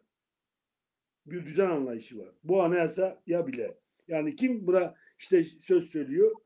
Bir 1.27 1.47
düzen 1.47 1.71
anlayışı 1.71 2.19
var. 2.19 2.29
Bu 2.45 2.63
anayasa 2.63 3.23
ya 3.27 3.47
bile. 3.47 3.79
Yani 4.09 4.37
kim 4.37 4.67
buna 4.67 4.95
işte 5.19 5.45
söz 5.45 5.91
söylüyor? 5.91 6.37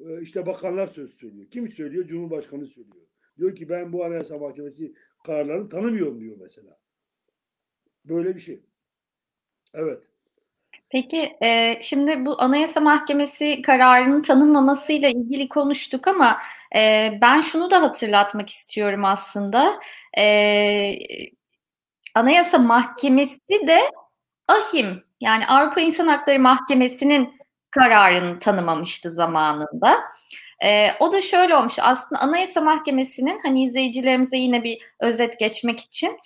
Ee, 0.00 0.20
işte 0.22 0.46
bakanlar 0.46 0.86
söz 0.86 1.14
söylüyor. 1.14 1.50
Kim 1.50 1.68
söylüyor? 1.70 2.06
Cumhurbaşkanı 2.06 2.66
söylüyor. 2.66 3.06
Diyor 3.38 3.56
ki 3.56 3.68
ben 3.68 3.92
bu 3.92 4.04
Anayasa 4.04 4.38
Mahkemesi 4.38 4.94
kararlarını 5.24 5.68
tanımıyorum 5.68 6.20
diyor 6.20 6.36
mesela. 6.40 6.78
Böyle 8.04 8.34
bir 8.34 8.40
şey. 8.40 8.60
Evet. 9.74 10.02
Peki 10.90 11.36
e, 11.42 11.78
şimdi 11.80 12.26
bu 12.26 12.42
Anayasa 12.42 12.80
Mahkemesi 12.80 13.62
kararının 13.62 14.22
tanınmamasıyla 14.22 15.08
ilgili 15.08 15.48
konuştuk 15.48 16.08
ama 16.08 16.38
e, 16.76 17.10
ben 17.20 17.40
şunu 17.40 17.70
da 17.70 17.82
hatırlatmak 17.82 18.50
istiyorum 18.50 19.04
aslında. 19.04 19.80
E, 20.18 20.94
Anayasa 22.14 22.58
Mahkemesi 22.58 23.66
de 23.66 23.80
AHİM 24.48 25.02
yani 25.20 25.46
Avrupa 25.46 25.80
İnsan 25.80 26.06
Hakları 26.06 26.40
Mahkemesi'nin 26.40 27.33
kararını 27.74 28.38
tanımamıştı 28.38 29.10
zamanında. 29.10 30.00
E, 30.64 30.88
o 31.00 31.12
da 31.12 31.22
şöyle 31.22 31.56
olmuş 31.56 31.78
aslında 31.82 32.20
Anayasa 32.20 32.60
Mahkemesi'nin 32.60 33.40
hani 33.42 33.64
izleyicilerimize 33.64 34.36
yine 34.36 34.64
bir 34.64 34.78
özet 35.00 35.38
geçmek 35.38 35.80
için 35.80 36.18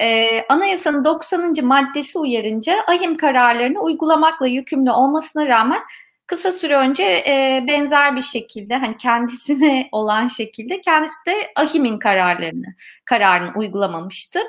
e, 0.00 0.40
anayasanın 0.48 1.04
90. 1.04 1.54
maddesi 1.62 2.18
uyarınca 2.18 2.84
ahim 2.86 3.16
kararlarını 3.16 3.80
uygulamakla 3.80 4.46
yükümlü 4.46 4.90
olmasına 4.90 5.46
rağmen 5.46 5.80
kısa 6.26 6.52
süre 6.52 6.76
önce 6.76 7.02
e, 7.02 7.64
benzer 7.68 8.16
bir 8.16 8.22
şekilde 8.22 8.76
hani 8.76 8.96
kendisine 8.96 9.88
olan 9.92 10.28
şekilde 10.28 10.80
kendisi 10.80 11.26
de 11.26 11.52
ahimin 11.56 11.98
kararlarını 11.98 12.74
kararını 13.04 13.52
uygulamamıştı. 13.56 14.40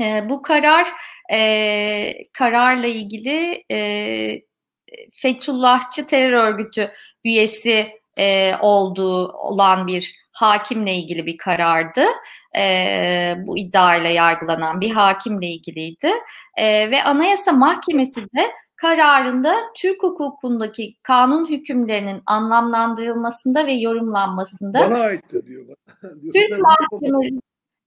E, 0.00 0.28
bu 0.28 0.42
karar 0.42 0.88
e, 1.32 2.12
kararla 2.32 2.86
ilgili 2.86 3.64
e, 3.70 4.40
Fethullahçı 5.12 6.06
terör 6.06 6.32
örgütü 6.32 6.90
üyesi 7.24 7.88
e, 8.18 8.56
olduğu 8.60 9.28
olan 9.28 9.86
bir 9.86 10.14
hakimle 10.32 10.94
ilgili 10.94 11.26
bir 11.26 11.36
karardı. 11.36 12.04
E, 12.58 13.34
bu 13.38 13.58
iddiayla 13.58 14.10
yargılanan 14.10 14.80
bir 14.80 14.90
hakimle 14.90 15.46
ilgiliydi. 15.46 16.10
E, 16.56 16.90
ve 16.90 17.02
Anayasa 17.02 17.52
Mahkemesi 17.52 18.20
de 18.20 18.50
kararında 18.76 19.56
Türk 19.76 20.02
hukukundaki 20.02 20.96
kanun 21.02 21.50
hükümlerinin 21.50 22.22
anlamlandırılmasında 22.26 23.66
ve 23.66 23.72
yorumlanmasında 23.72 24.90
bana 24.90 25.00
aittir 25.00 25.46
diyor. 25.46 25.66
Türk 26.34 26.60
mahkemeleri 26.60 27.40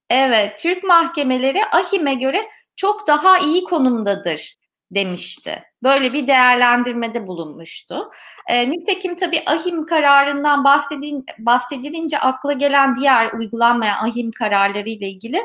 Evet, 0.10 0.60
Türk 0.60 0.84
mahkemeleri 0.84 1.66
AHİM'e 1.66 2.16
göre 2.16 2.48
çok 2.76 3.08
daha 3.08 3.40
iyi 3.40 3.64
konumdadır 3.64 4.56
demişti. 4.92 5.64
Böyle 5.84 6.14
bir 6.14 6.28
değerlendirmede 6.28 7.28
bulunmuştu. 7.28 8.12
E, 8.50 8.72
nitekim 8.72 9.16
tabii 9.16 9.44
ahim 9.46 9.86
kararından 9.86 10.64
bahsedin, 10.64 11.26
bahsedilince 11.40 12.20
akla 12.20 12.54
gelen 12.54 12.96
diğer 12.96 13.34
uygulanmayan 13.34 14.06
ahim 14.06 14.32
kararları 14.32 14.90
ile 14.90 15.10
ilgili 15.10 15.42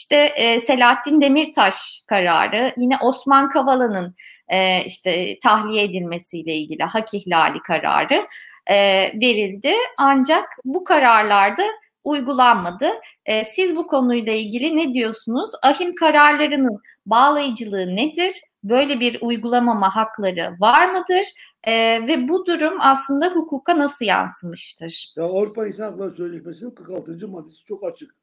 işte 0.00 0.16
e, 0.16 0.60
Selahattin 0.60 1.20
Demirtaş 1.20 2.02
kararı, 2.08 2.72
yine 2.76 2.96
Osman 3.02 3.48
Kavala'nın 3.48 4.14
e, 4.48 4.84
işte 4.84 5.38
tahliye 5.42 5.84
edilmesiyle 5.84 6.54
ilgili 6.54 6.82
hak 6.82 7.14
ihlali 7.14 7.62
kararı 7.62 8.26
e, 8.66 8.76
verildi. 9.20 9.74
Ancak 9.98 10.48
bu 10.64 10.84
kararlarda 10.84 11.62
uygulanmadı. 12.04 12.90
E, 13.26 13.44
siz 13.44 13.76
bu 13.76 13.86
konuyla 13.86 14.32
ilgili 14.32 14.76
ne 14.76 14.94
diyorsunuz? 14.94 15.50
Ahim 15.62 15.94
kararlarının 15.94 16.82
bağlayıcılığı 17.06 17.96
nedir? 17.96 18.32
Böyle 18.64 19.00
bir 19.00 19.18
uygulamama 19.22 19.96
hakları 19.96 20.56
var 20.60 20.92
mıdır? 20.92 21.26
E, 21.64 21.72
ve 22.06 22.28
bu 22.28 22.46
durum 22.46 22.74
aslında 22.80 23.30
hukuka 23.34 23.78
nasıl 23.78 24.04
yansımıştır? 24.04 25.12
Ya 25.16 25.24
Avrupa 25.24 25.66
İnsan 25.66 25.84
Hakları 25.84 26.10
Sözleşmesi'nin 26.10 26.70
46. 26.70 27.28
maddesi 27.28 27.64
çok 27.64 27.84
açık. 27.84 28.14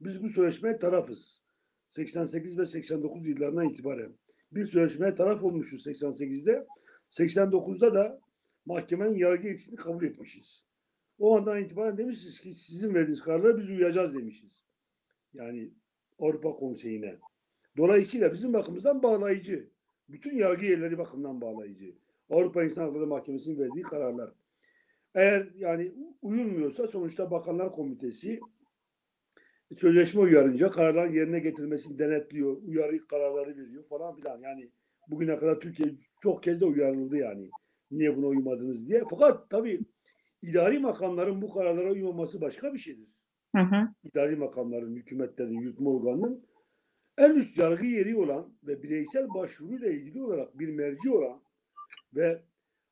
Biz 0.00 0.22
bu 0.22 0.28
sözleşmeye 0.28 0.78
tarafız. 0.78 1.42
88 1.88 2.58
ve 2.58 2.66
89 2.66 3.26
yıllarından 3.26 3.68
itibaren. 3.68 4.12
Bir 4.52 4.66
sözleşmeye 4.66 5.14
taraf 5.14 5.44
olmuşuz 5.44 5.86
88'de. 5.86 6.66
89'da 7.10 7.94
da 7.94 8.20
mahkemenin 8.66 9.18
yargı 9.18 9.48
yetkisini 9.48 9.76
kabul 9.76 10.04
etmişiz. 10.04 10.64
O 11.18 11.36
andan 11.36 11.62
itibaren 11.62 11.98
demişiz 11.98 12.40
ki 12.40 12.54
sizin 12.54 12.94
verdiğiniz 12.94 13.20
kararlara 13.20 13.58
biz 13.58 13.70
uyacağız 13.70 14.14
demişiz. 14.14 14.62
Yani 15.34 15.70
Avrupa 16.18 16.52
Konseyi'ne. 16.52 17.18
Dolayısıyla 17.76 18.32
bizim 18.32 18.52
bakımızdan 18.52 19.02
bağlayıcı 19.02 19.70
bütün 20.08 20.36
yargı 20.36 20.64
yerleri 20.66 20.98
bakımından 20.98 21.40
bağlayıcı. 21.40 21.94
Avrupa 22.30 22.64
İnsan 22.64 22.82
Hakları 22.82 23.06
Mahkemesi'nin 23.06 23.58
verdiği 23.58 23.82
kararlar. 23.82 24.32
Eğer 25.14 25.48
yani 25.56 25.92
uyulmuyorsa 26.22 26.86
sonuçta 26.86 27.30
Bakanlar 27.30 27.72
Komitesi 27.72 28.40
sözleşme 29.76 30.20
uyarınca 30.20 30.70
kararların 30.70 31.12
yerine 31.12 31.38
getirilmesini 31.38 31.98
denetliyor, 31.98 32.56
uyarı 32.62 33.06
kararları 33.06 33.56
veriyor 33.56 33.84
falan 33.88 34.16
filan. 34.16 34.40
Yani 34.40 34.70
bugüne 35.08 35.38
kadar 35.38 35.60
Türkiye 35.60 35.94
çok 36.22 36.42
kez 36.42 36.60
de 36.60 36.64
uyarıldı 36.64 37.16
yani. 37.16 37.50
Niye 37.90 38.16
buna 38.16 38.26
uymadınız 38.26 38.88
diye. 38.88 39.02
Fakat 39.10 39.50
tabii 39.50 39.80
idari 40.42 40.78
makamların 40.78 41.42
bu 41.42 41.50
kararlara 41.50 41.92
uymaması 41.92 42.40
başka 42.40 42.74
bir 42.74 42.78
şeydir. 42.78 43.08
Hı 43.56 43.62
hı. 43.62 43.88
İdari 44.04 44.36
makamların, 44.36 44.96
hükümetlerin, 44.96 45.60
yürütme 45.60 45.88
organının 45.88 46.44
en 47.18 47.30
üst 47.30 47.58
yargı 47.58 47.86
yeri 47.86 48.16
olan 48.16 48.54
ve 48.62 48.82
bireysel 48.82 49.28
başvuruyla 49.34 49.88
ilgili 49.88 50.22
olarak 50.22 50.58
bir 50.58 50.68
merci 50.68 51.10
olan 51.10 51.42
ve 52.14 52.42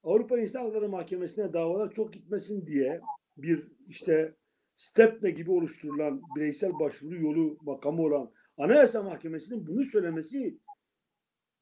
Avrupa 0.03 0.39
İnsan 0.39 0.65
Hakları 0.65 0.89
Mahkemesi'ne 0.89 1.53
davalar 1.53 1.93
çok 1.93 2.13
gitmesin 2.13 2.67
diye 2.67 3.01
bir 3.37 3.69
işte 3.89 4.35
STEPNE 4.77 5.31
gibi 5.31 5.51
oluşturulan 5.51 6.23
bireysel 6.37 6.73
başvuru 6.81 7.23
yolu 7.23 7.59
makamı 7.63 8.03
olan 8.03 8.31
Anayasa 8.57 9.03
Mahkemesi'nin 9.03 9.67
bunu 9.67 9.85
söylemesi 9.85 10.59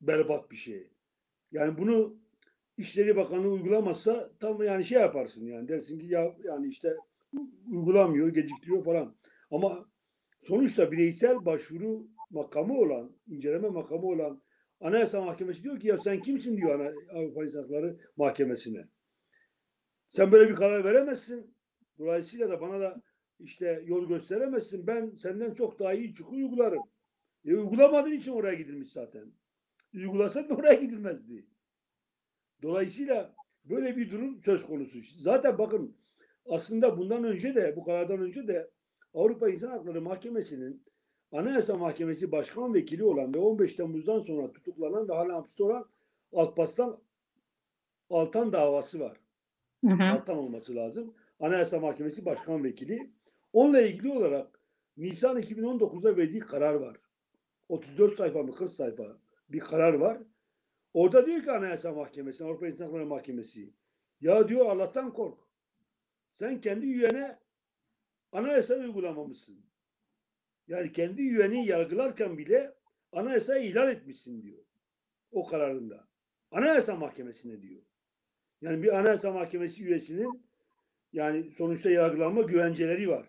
berbat 0.00 0.50
bir 0.50 0.56
şey. 0.56 0.90
Yani 1.52 1.78
bunu 1.78 2.16
İşleri 2.76 3.16
Bakanı 3.16 3.48
uygulamazsa 3.48 4.30
tam 4.40 4.62
yani 4.62 4.84
şey 4.84 5.00
yaparsın 5.00 5.46
yani 5.46 5.68
dersin 5.68 5.98
ki 5.98 6.06
ya 6.06 6.36
yani 6.44 6.68
işte 6.68 6.96
uygulamıyor, 7.70 8.28
geciktiriyor 8.28 8.84
falan. 8.84 9.16
Ama 9.50 9.88
sonuçta 10.40 10.92
bireysel 10.92 11.44
başvuru 11.44 12.06
makamı 12.32 12.78
olan, 12.78 13.16
inceleme 13.26 13.68
makamı 13.68 14.06
olan 14.06 14.42
Anayasa 14.80 15.20
Mahkemesi 15.20 15.62
diyor 15.62 15.80
ki 15.80 15.88
ya 15.88 15.98
sen 15.98 16.20
kimsin 16.20 16.56
diyor 16.56 16.94
Avrupa 17.14 17.44
İnsan 17.44 17.62
Hakları 17.62 17.98
Mahkemesi'ne. 18.16 18.88
Sen 20.08 20.32
böyle 20.32 20.50
bir 20.50 20.54
karar 20.54 20.84
veremezsin. 20.84 21.56
Dolayısıyla 21.98 22.50
da 22.50 22.60
bana 22.60 22.80
da 22.80 23.02
işte 23.38 23.82
yol 23.86 24.08
gösteremezsin. 24.08 24.86
Ben 24.86 25.10
senden 25.10 25.54
çok 25.54 25.78
daha 25.78 25.92
iyi 25.92 26.14
çukur 26.14 26.36
uygularım. 26.36 26.82
E, 27.44 27.54
uygulamadığın 27.54 28.12
için 28.12 28.32
oraya 28.32 28.54
gidilmiş 28.54 28.92
zaten. 28.92 29.32
Uygulasan 29.94 30.48
da 30.48 30.54
oraya 30.54 30.74
gidilmezdi. 30.74 31.46
Dolayısıyla 32.62 33.34
böyle 33.64 33.96
bir 33.96 34.10
durum 34.10 34.42
söz 34.42 34.66
konusu. 34.66 34.98
Zaten 35.02 35.58
bakın 35.58 35.96
aslında 36.46 36.98
bundan 36.98 37.24
önce 37.24 37.54
de 37.54 37.76
bu 37.76 37.84
karardan 37.84 38.20
önce 38.20 38.48
de 38.48 38.70
Avrupa 39.14 39.48
İnsan 39.48 39.68
Hakları 39.68 40.02
Mahkemesi'nin 40.02 40.84
Anayasa 41.32 41.76
Mahkemesi 41.76 42.32
Başkan 42.32 42.74
Vekili 42.74 43.04
olan 43.04 43.34
ve 43.34 43.38
15 43.38 43.74
Temmuz'dan 43.74 44.20
sonra 44.20 44.52
tutuklanan 44.52 45.08
ve 45.08 45.12
hala 45.12 45.34
hapiste 45.34 45.64
olan 45.64 45.88
Alparslan 46.32 46.98
Altan 48.10 48.52
davası 48.52 49.00
var. 49.00 49.16
Hı 49.84 49.90
hı. 49.90 50.02
Altan 50.02 50.36
olması 50.36 50.74
lazım. 50.74 51.14
Anayasa 51.40 51.80
Mahkemesi 51.80 52.24
Başkan 52.24 52.64
Vekili. 52.64 53.10
Onunla 53.52 53.80
ilgili 53.80 54.12
olarak 54.12 54.60
Nisan 54.96 55.38
2019'da 55.38 56.16
verdiği 56.16 56.40
karar 56.40 56.74
var. 56.74 56.96
34 57.68 58.16
sayfa 58.16 58.42
mı 58.42 58.54
40 58.54 58.70
sayfa 58.70 59.16
bir 59.48 59.60
karar 59.60 59.94
var. 59.94 60.18
Orada 60.94 61.26
diyor 61.26 61.42
ki 61.42 61.50
Anayasa 61.50 61.92
Mahkemesi, 61.92 62.44
Avrupa 62.44 62.68
İnsan 62.68 62.84
Hakları 62.84 63.06
Mahkemesi 63.06 63.70
ya 64.20 64.48
diyor 64.48 64.66
Allah'tan 64.66 65.12
kork. 65.12 65.38
Sen 66.32 66.60
kendi 66.60 66.86
üyene 66.86 67.38
anayasa 68.32 68.74
uygulamamışsın. 68.74 69.71
Yani 70.68 70.92
kendi 70.92 71.22
üyeni 71.22 71.66
yargılarken 71.66 72.38
bile 72.38 72.74
anayasayı 73.12 73.68
ihlal 73.68 73.90
etmişsin 73.90 74.42
diyor. 74.42 74.64
O 75.32 75.46
kararında. 75.46 76.08
Anayasa 76.50 76.96
Mahkemesi'ne 76.96 77.62
diyor. 77.62 77.82
Yani 78.60 78.82
bir 78.82 78.98
Anayasa 78.98 79.32
Mahkemesi 79.32 79.84
üyesinin 79.84 80.42
yani 81.12 81.50
sonuçta 81.50 81.90
yargılanma 81.90 82.42
güvenceleri 82.42 83.08
var. 83.08 83.28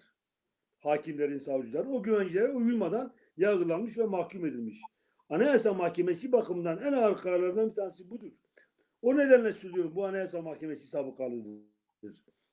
Hakimlerin, 0.79 1.37
savcıların. 1.37 1.91
O 1.91 2.03
güvencelere 2.03 2.51
uyulmadan 2.51 3.13
yargılanmış 3.37 3.97
ve 3.97 4.03
mahkum 4.05 4.45
edilmiş. 4.45 4.81
Anayasa 5.29 5.73
Mahkemesi 5.73 6.31
bakımından 6.31 6.77
en 6.77 6.93
ağır 6.93 7.17
kararlardan 7.17 7.69
bir 7.69 7.75
tanesi 7.75 8.09
budur. 8.09 8.31
O 9.01 9.17
nedenle 9.17 9.53
söylüyorum 9.53 9.95
bu 9.95 10.05
Anayasa 10.05 10.41
Mahkemesi 10.41 10.87
sabıkalıdır. 10.87 11.61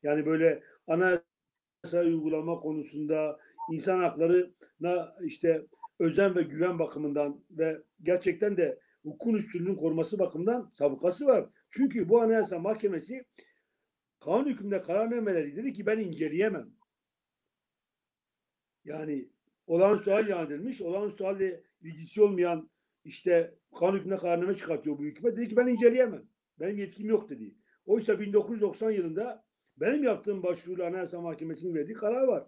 Yani 0.03 0.27
böyle 0.27 0.63
anayasa 0.87 2.01
uygulama 2.05 2.59
konusunda 2.59 3.41
insan 3.71 3.99
haklarına 3.99 5.17
işte 5.23 5.67
özen 5.99 6.37
ve 6.37 6.43
güven 6.43 6.79
bakımından 6.79 7.45
ve 7.51 7.83
gerçekten 8.03 8.57
de 8.57 8.79
hukukun 9.03 9.35
üstünlüğünün 9.35 9.77
koruması 9.77 10.19
bakımından 10.19 10.71
sabıkası 10.73 11.27
var. 11.27 11.47
Çünkü 11.71 12.09
bu 12.09 12.21
Anayasa 12.21 12.59
Mahkemesi 12.59 13.25
kanun 14.21 14.47
hükmünde 14.47 14.81
kararnameleri 14.81 15.57
dedi 15.57 15.73
ki 15.73 15.87
ben 15.87 15.99
inceleyemem. 15.99 16.71
Yani 18.85 19.31
olağanüstü 19.67 20.11
hal 20.11 20.27
ilan 20.27 20.47
edilmiş, 20.47 20.83
olağanüstü 20.83 21.25
halle 21.25 21.63
ilgisi 21.83 22.23
olmayan 22.23 22.71
işte 23.05 23.55
kanun 23.79 23.97
hükmünde 23.99 24.17
kararname 24.17 24.55
çıkartıyor 24.55 24.99
bu 24.99 25.03
hükümet. 25.03 25.37
Dedi 25.37 25.49
ki 25.49 25.57
ben 25.57 25.67
inceleyemem. 25.67 26.23
Benim 26.61 26.79
yetkim 26.79 27.09
yok 27.09 27.29
dedi. 27.29 27.55
Oysa 27.87 28.21
1990 28.21 28.91
yılında 28.91 29.45
benim 29.77 30.05
yaptığım 30.05 30.43
başvuruyla 30.43 30.87
Anayasa 30.87 31.21
Mahkemesi'nin 31.21 31.75
verdiği 31.75 31.95
karar 31.95 32.23
var. 32.23 32.47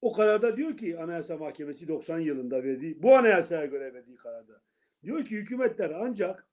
O 0.00 0.12
kararda 0.12 0.56
diyor 0.56 0.76
ki 0.76 0.98
Anayasa 0.98 1.36
Mahkemesi 1.36 1.88
90 1.88 2.18
yılında 2.18 2.64
verdiği, 2.64 3.02
bu 3.02 3.16
anayasaya 3.16 3.66
göre 3.66 3.94
verdiği 3.94 4.16
kararda. 4.16 4.62
Diyor 5.02 5.24
ki 5.24 5.36
hükümetler 5.36 5.90
ancak 5.90 6.48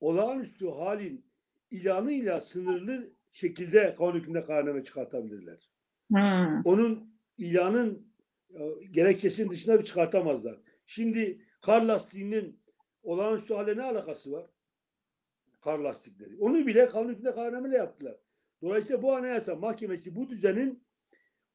olağanüstü 0.00 0.68
halin 0.68 1.26
ilanıyla 1.70 2.40
sınırlı 2.40 3.10
şekilde 3.32 3.94
kanun 3.94 4.14
hükmünde 4.14 4.44
kararname 4.44 4.84
çıkartabilirler. 4.84 5.70
Hmm. 6.08 6.62
Onun 6.64 7.14
ilanın 7.38 8.14
e, 8.50 8.84
gerekçesinin 8.90 9.50
dışında 9.50 9.78
bir 9.78 9.84
çıkartamazlar. 9.84 10.58
Şimdi 10.86 11.42
kar 11.60 11.82
lastiğinin 11.82 12.60
olağanüstü 13.02 13.54
hale 13.54 13.76
ne 13.76 13.82
alakası 13.82 14.32
var? 14.32 14.46
Kar 15.60 15.78
lastikleri. 15.78 16.36
Onu 16.38 16.66
bile 16.66 16.88
kanun 16.88 17.08
hükmünde 17.08 17.34
kararnameyle 17.34 17.76
yaptılar. 17.76 18.16
Dolayısıyla 18.62 19.02
bu 19.02 19.14
anayasa 19.14 19.54
mahkemesi 19.54 20.16
bu 20.16 20.28
düzenin 20.28 20.84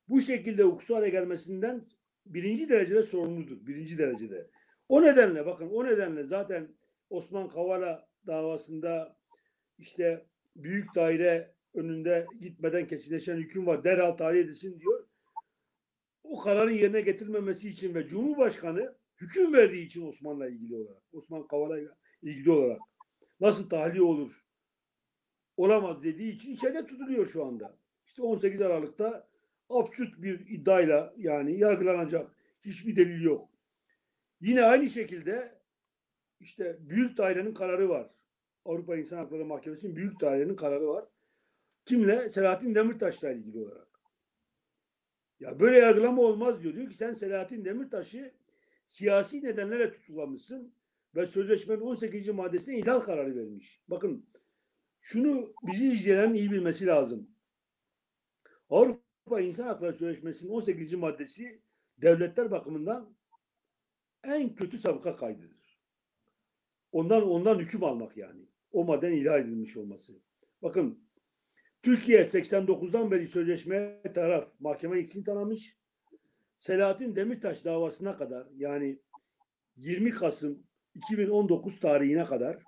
bu 0.10 0.22
şekilde 0.22 0.64
hukuksal 0.64 0.96
hale 0.96 1.10
gelmesinden 1.10 1.86
birinci 2.26 2.70
derecede 2.70 3.04
sorumludur. 3.04 3.68
Birinci 3.68 3.98
derecede. 3.98 4.50
O 4.90 5.04
nedenle 5.04 5.46
bakın 5.46 5.70
o 5.70 5.86
nedenle 5.86 6.24
zaten 6.24 6.76
Osman 7.10 7.50
Kavala 7.50 8.10
davasında 8.28 9.18
işte 9.78 10.26
büyük 10.56 10.96
daire 10.96 11.56
önünde 11.74 12.28
gitmeden 12.40 12.88
kesinleşen 12.88 13.38
hüküm 13.38 13.68
var. 13.68 13.84
Derhal 13.84 14.12
tahliye 14.12 14.44
edilsin 14.44 14.80
diyor. 14.80 15.08
O 16.24 16.40
kararın 16.40 16.72
yerine 16.72 17.02
getirilmemesi 17.02 17.70
için 17.70 17.96
ve 17.96 18.08
Cumhurbaşkanı 18.08 18.96
hüküm 19.22 19.54
verdiği 19.54 19.86
için 19.86 20.08
Osman'la 20.08 20.50
ilgili 20.50 20.76
olarak, 20.76 21.04
Osman 21.14 21.48
Kavala'yla 21.48 21.98
ilgili 22.22 22.52
olarak 22.52 22.82
nasıl 23.40 23.70
tahliye 23.70 24.04
olur? 24.04 24.46
Olamaz 25.58 26.04
dediği 26.04 26.32
için 26.32 26.52
içeride 26.52 26.86
tutuluyor 26.86 27.28
şu 27.28 27.46
anda. 27.46 27.78
İşte 28.06 28.22
18 28.22 28.62
Aralık'ta 28.62 29.29
absürt 29.70 30.22
bir 30.22 30.40
iddiayla 30.40 31.14
yani 31.18 31.60
yargılanacak. 31.60 32.32
Hiçbir 32.62 32.96
delil 32.96 33.22
yok. 33.22 33.50
Yine 34.42 34.64
aynı 34.64 34.90
şekilde 34.90 35.60
işte 36.40 36.78
büyük 36.80 37.18
dairenin 37.18 37.54
kararı 37.54 37.90
var. 37.90 38.10
Avrupa 38.66 38.98
İnsan 38.98 39.18
Hakları 39.18 39.46
Mahkemesi'nin 39.46 39.96
büyük 39.96 40.22
dairenin 40.22 40.56
kararı 40.56 40.88
var. 40.88 41.06
Kimle? 41.86 42.30
Selahattin 42.30 42.76
Demirtaş'la 42.76 43.32
ilgili 43.32 43.60
olarak. 43.60 43.88
Ya 45.40 45.60
böyle 45.60 45.78
yargılama 45.78 46.22
olmaz 46.22 46.64
diyor. 46.64 46.76
Diyor 46.76 46.90
ki 46.90 46.98
sen 46.98 47.14
Selahattin 47.14 47.66
Demirtaş'ı 47.66 48.32
siyasi 48.88 49.44
nedenlerle 49.44 49.92
tutuklamışsın 49.92 50.74
ve 51.16 51.26
sözleşmenin 51.26 51.82
18. 51.82 52.28
maddesine 52.30 52.78
ihlal 52.78 53.00
kararı 53.00 53.36
vermiş. 53.36 53.82
Bakın 53.88 54.26
şunu 55.02 55.54
bizi 55.64 55.88
izleyen 55.88 56.34
iyi 56.34 56.52
bilmesi 56.52 56.86
lazım. 56.86 57.30
Avrupa 58.70 58.99
İnsan 59.38 59.68
Hakları 59.68 59.94
Sözleşmesi'nin 59.94 60.52
18. 60.52 60.94
maddesi 60.94 61.62
devletler 61.98 62.52
bakımından 62.52 63.16
en 64.24 64.56
kötü 64.56 64.78
sabıka 64.78 65.16
kaydıdır. 65.16 65.80
Ondan 66.92 67.30
ondan 67.30 67.60
hüküm 67.60 67.84
almak 67.84 68.18
yani. 68.18 68.42
O 68.72 68.84
madden 68.84 69.12
ihlal 69.12 69.40
edilmiş 69.40 69.78
olması. 69.78 70.14
Bakın 70.62 71.10
Türkiye 71.84 72.22
89'dan 72.22 73.12
beri 73.12 73.28
sözleşmeye 73.28 74.02
taraf 74.16 74.52
mahkeme 74.60 75.00
ikisini 75.00 75.24
tanımış. 75.24 75.78
Selahattin 76.58 77.16
Demirtaş 77.16 77.66
davasına 77.66 78.18
kadar 78.18 78.48
yani 78.56 79.00
20 79.76 80.12
Kasım 80.12 80.64
2019 80.96 81.80
tarihine 81.80 82.26
kadar 82.26 82.64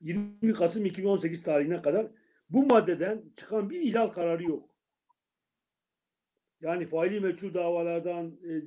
20 0.00 0.52
Kasım 0.52 0.84
2018 0.86 1.42
tarihine 1.42 1.82
kadar 1.82 2.06
bu 2.50 2.66
maddeden 2.66 3.24
çıkan 3.36 3.70
bir 3.70 3.80
ihlal 3.80 4.08
kararı 4.08 4.44
yok. 4.44 4.74
Yani 6.60 6.86
faili 6.86 7.20
meçhul 7.20 7.54
davalardan, 7.54 8.38
e, 8.42 8.66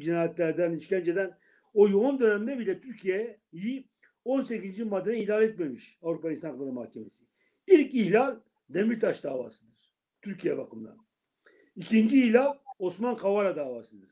cinayetlerden, 0.00 0.72
işkenceden 0.72 1.38
o 1.74 1.88
yoğun 1.88 2.20
dönemde 2.20 2.58
bile 2.58 2.80
Türkiye'yi 2.80 3.88
18. 4.24 4.80
maddeden 4.80 5.16
ihlal 5.16 5.42
etmemiş 5.42 5.98
Avrupa 6.02 6.30
İnsan 6.30 6.50
Hakları 6.50 6.72
Mahkemesi. 6.72 7.24
İlk 7.66 7.94
ihlal 7.94 8.40
Demirtaş 8.68 9.24
davasıdır. 9.24 9.94
Türkiye 10.22 10.58
bakımından. 10.58 11.06
İkinci 11.76 12.22
ihlal 12.22 12.54
Osman 12.78 13.14
Kavala 13.14 13.56
davasıdır. 13.56 14.10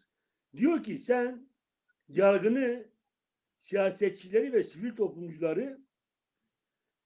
Diyor 0.56 0.82
ki 0.82 0.98
sen 0.98 1.48
yargını 2.08 2.86
siyasetçileri 3.58 4.52
ve 4.52 4.64
sivil 4.64 4.96
toplumcuları 4.96 5.78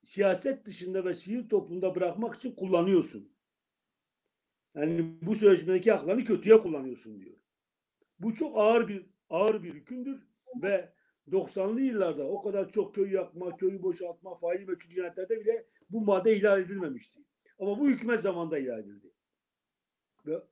siyaset 0.09 0.67
dışında 0.67 1.05
ve 1.05 1.15
sivil 1.15 1.49
toplumda 1.49 1.95
bırakmak 1.95 2.35
için 2.35 2.53
kullanıyorsun. 2.53 3.33
Yani 4.75 5.19
bu 5.23 5.35
sözleşmedeki 5.35 5.93
haklarını 5.93 6.25
kötüye 6.25 6.59
kullanıyorsun 6.59 7.21
diyor. 7.21 7.37
Bu 8.19 8.35
çok 8.35 8.59
ağır 8.59 8.89
bir 8.89 9.07
ağır 9.31 9.63
bir 9.63 9.75
hükümdür 9.75 10.29
ve 10.63 10.93
90'lı 11.31 11.81
yıllarda 11.81 12.25
o 12.29 12.43
kadar 12.43 12.73
çok 12.73 12.95
köy 12.95 13.13
yakma, 13.13 13.57
köyü 13.57 13.83
boşaltma, 13.83 14.39
faili 14.39 14.65
meçhul 14.65 14.91
cinayetlerde 14.91 15.41
bile 15.41 15.67
bu 15.91 16.01
madde 16.01 16.37
ihlal 16.37 16.61
edilmemişti. 16.61 17.21
Ama 17.59 17.79
bu 17.79 17.89
hükümet 17.89 18.21
zamanında 18.21 18.59
ihlal 18.59 18.79
edildi. 18.79 19.13
Ve 20.27 20.43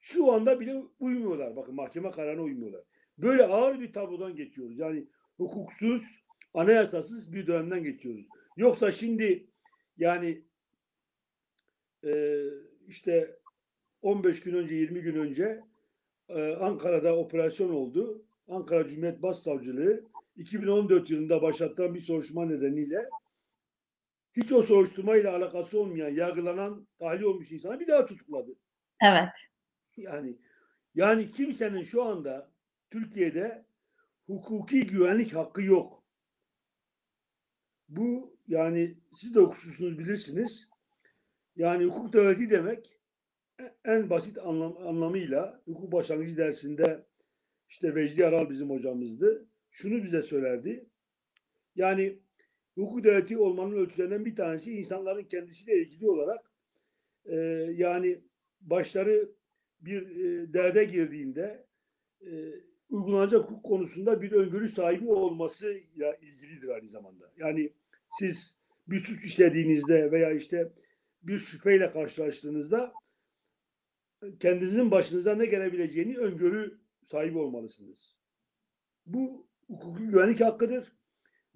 şu 0.00 0.32
anda 0.32 0.60
bile 0.60 0.82
uymuyorlar. 0.98 1.56
Bakın 1.56 1.74
mahkeme 1.74 2.10
kararına 2.10 2.42
uymuyorlar. 2.42 2.84
Böyle 3.18 3.44
ağır 3.44 3.80
bir 3.80 3.92
tablodan 3.92 4.36
geçiyoruz. 4.36 4.78
Yani 4.78 5.08
hukuksuz, 5.36 6.24
anayasasız 6.54 7.32
bir 7.32 7.46
dönemden 7.46 7.82
geçiyoruz. 7.82 8.26
Yoksa 8.56 8.92
şimdi 8.92 9.46
yani 9.96 10.42
e, 12.04 12.42
işte 12.86 13.38
15 14.02 14.40
gün 14.40 14.54
önce 14.54 14.74
20 14.74 15.00
gün 15.00 15.14
önce 15.14 15.60
e, 16.28 16.54
Ankara'da 16.54 17.16
operasyon 17.16 17.70
oldu. 17.70 18.24
Ankara 18.48 18.86
Cumhuriyet 18.86 19.22
Başsavcılığı 19.22 20.04
2014 20.36 21.10
yılında 21.10 21.42
başlatılan 21.42 21.94
bir 21.94 22.00
soruşturma 22.00 22.46
nedeniyle 22.46 23.08
hiç 24.36 24.52
o 24.52 24.62
soruşturmayla 24.62 25.36
alakası 25.36 25.80
olmayan, 25.80 26.10
yargılanan, 26.10 26.86
tahliye 26.98 27.28
olmuş 27.28 27.52
insana 27.52 27.80
bir 27.80 27.86
daha 27.86 28.06
tutukladı. 28.06 28.54
Evet. 29.02 29.48
Yani 29.96 30.38
yani 30.94 31.32
kimsenin 31.32 31.84
şu 31.84 32.04
anda 32.04 32.50
Türkiye'de 32.90 33.66
hukuki 34.26 34.86
güvenlik 34.86 35.34
hakkı 35.34 35.62
yok. 35.62 36.04
Bu 37.88 38.33
yani 38.48 38.94
siz 39.14 39.34
de 39.34 39.40
hukukçusunuz 39.40 39.98
bilirsiniz. 39.98 40.68
Yani 41.56 41.84
hukuk 41.84 42.12
devleti 42.12 42.50
demek 42.50 42.98
en 43.84 44.10
basit 44.10 44.38
anlam, 44.38 44.76
anlamıyla 44.86 45.62
hukuk 45.64 45.92
başlangıcı 45.92 46.36
dersinde 46.36 47.06
işte 47.68 47.94
Vecdi 47.94 48.26
Aral 48.26 48.50
bizim 48.50 48.70
hocamızdı. 48.70 49.46
Şunu 49.70 50.04
bize 50.04 50.22
söylerdi. 50.22 50.86
Yani 51.76 52.18
hukuk 52.74 53.04
devleti 53.04 53.38
olmanın 53.38 53.76
ölçülerinden 53.76 54.24
bir 54.24 54.36
tanesi 54.36 54.72
insanların 54.72 55.24
kendisiyle 55.24 55.78
ilgili 55.78 56.08
olarak 56.08 56.52
e, 57.24 57.36
yani 57.74 58.20
başları 58.60 59.30
bir 59.80 60.02
e, 60.02 60.52
derde 60.52 60.84
girdiğinde 60.84 61.66
e, 62.20 62.30
uygulanacak 62.88 63.44
hukuk 63.44 63.64
konusunda 63.64 64.22
bir 64.22 64.32
öngörü 64.32 64.68
sahibi 64.68 65.08
olmasıyla 65.08 66.14
ilgilidir 66.14 66.68
aynı 66.68 66.88
zamanda. 66.88 67.32
Yani 67.36 67.72
siz 68.18 68.56
bir 68.88 69.00
suç 69.00 69.24
işlediğinizde 69.24 70.12
veya 70.12 70.32
işte 70.32 70.72
bir 71.22 71.38
şüpheyle 71.38 71.90
karşılaştığınızda 71.90 72.92
kendinizin 74.40 74.90
başınıza 74.90 75.34
ne 75.34 75.46
gelebileceğini 75.46 76.18
öngörü 76.18 76.80
sahibi 77.04 77.38
olmalısınız. 77.38 78.16
Bu 79.06 79.46
hukuki 79.66 80.06
güvenlik 80.06 80.40
hakkıdır 80.40 80.92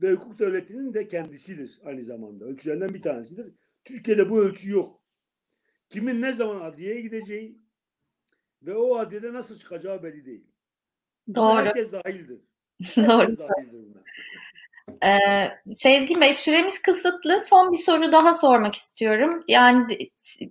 ve 0.02 0.12
hukuk 0.12 0.38
devletinin 0.38 0.94
de 0.94 1.08
kendisidir 1.08 1.80
aynı 1.84 2.04
zamanda. 2.04 2.44
Ölçülerinden 2.44 2.94
bir 2.94 3.02
tanesidir. 3.02 3.54
Türkiye'de 3.84 4.30
bu 4.30 4.40
ölçü 4.40 4.70
yok. 4.70 5.02
Kimin 5.88 6.22
ne 6.22 6.32
zaman 6.32 6.60
adliyeye 6.60 7.00
gideceği 7.00 7.62
ve 8.62 8.74
o 8.74 8.96
adliyede 8.96 9.32
nasıl 9.32 9.58
çıkacağı 9.58 10.02
belli 10.02 10.24
değil. 10.24 10.46
Doğru. 11.34 11.56
Herkes 11.56 11.92
dahildir. 11.92 12.40
Doğru. 12.96 13.08
Herkes 13.08 13.38
dahildir 13.38 13.94
buna. 13.94 14.02
Ee, 15.04 15.18
Sezgin 15.74 16.20
Bey 16.20 16.34
süremiz 16.34 16.82
kısıtlı. 16.82 17.38
Son 17.48 17.72
bir 17.72 17.78
soru 17.78 18.12
daha 18.12 18.34
sormak 18.34 18.74
istiyorum. 18.74 19.44
Yani 19.48 19.98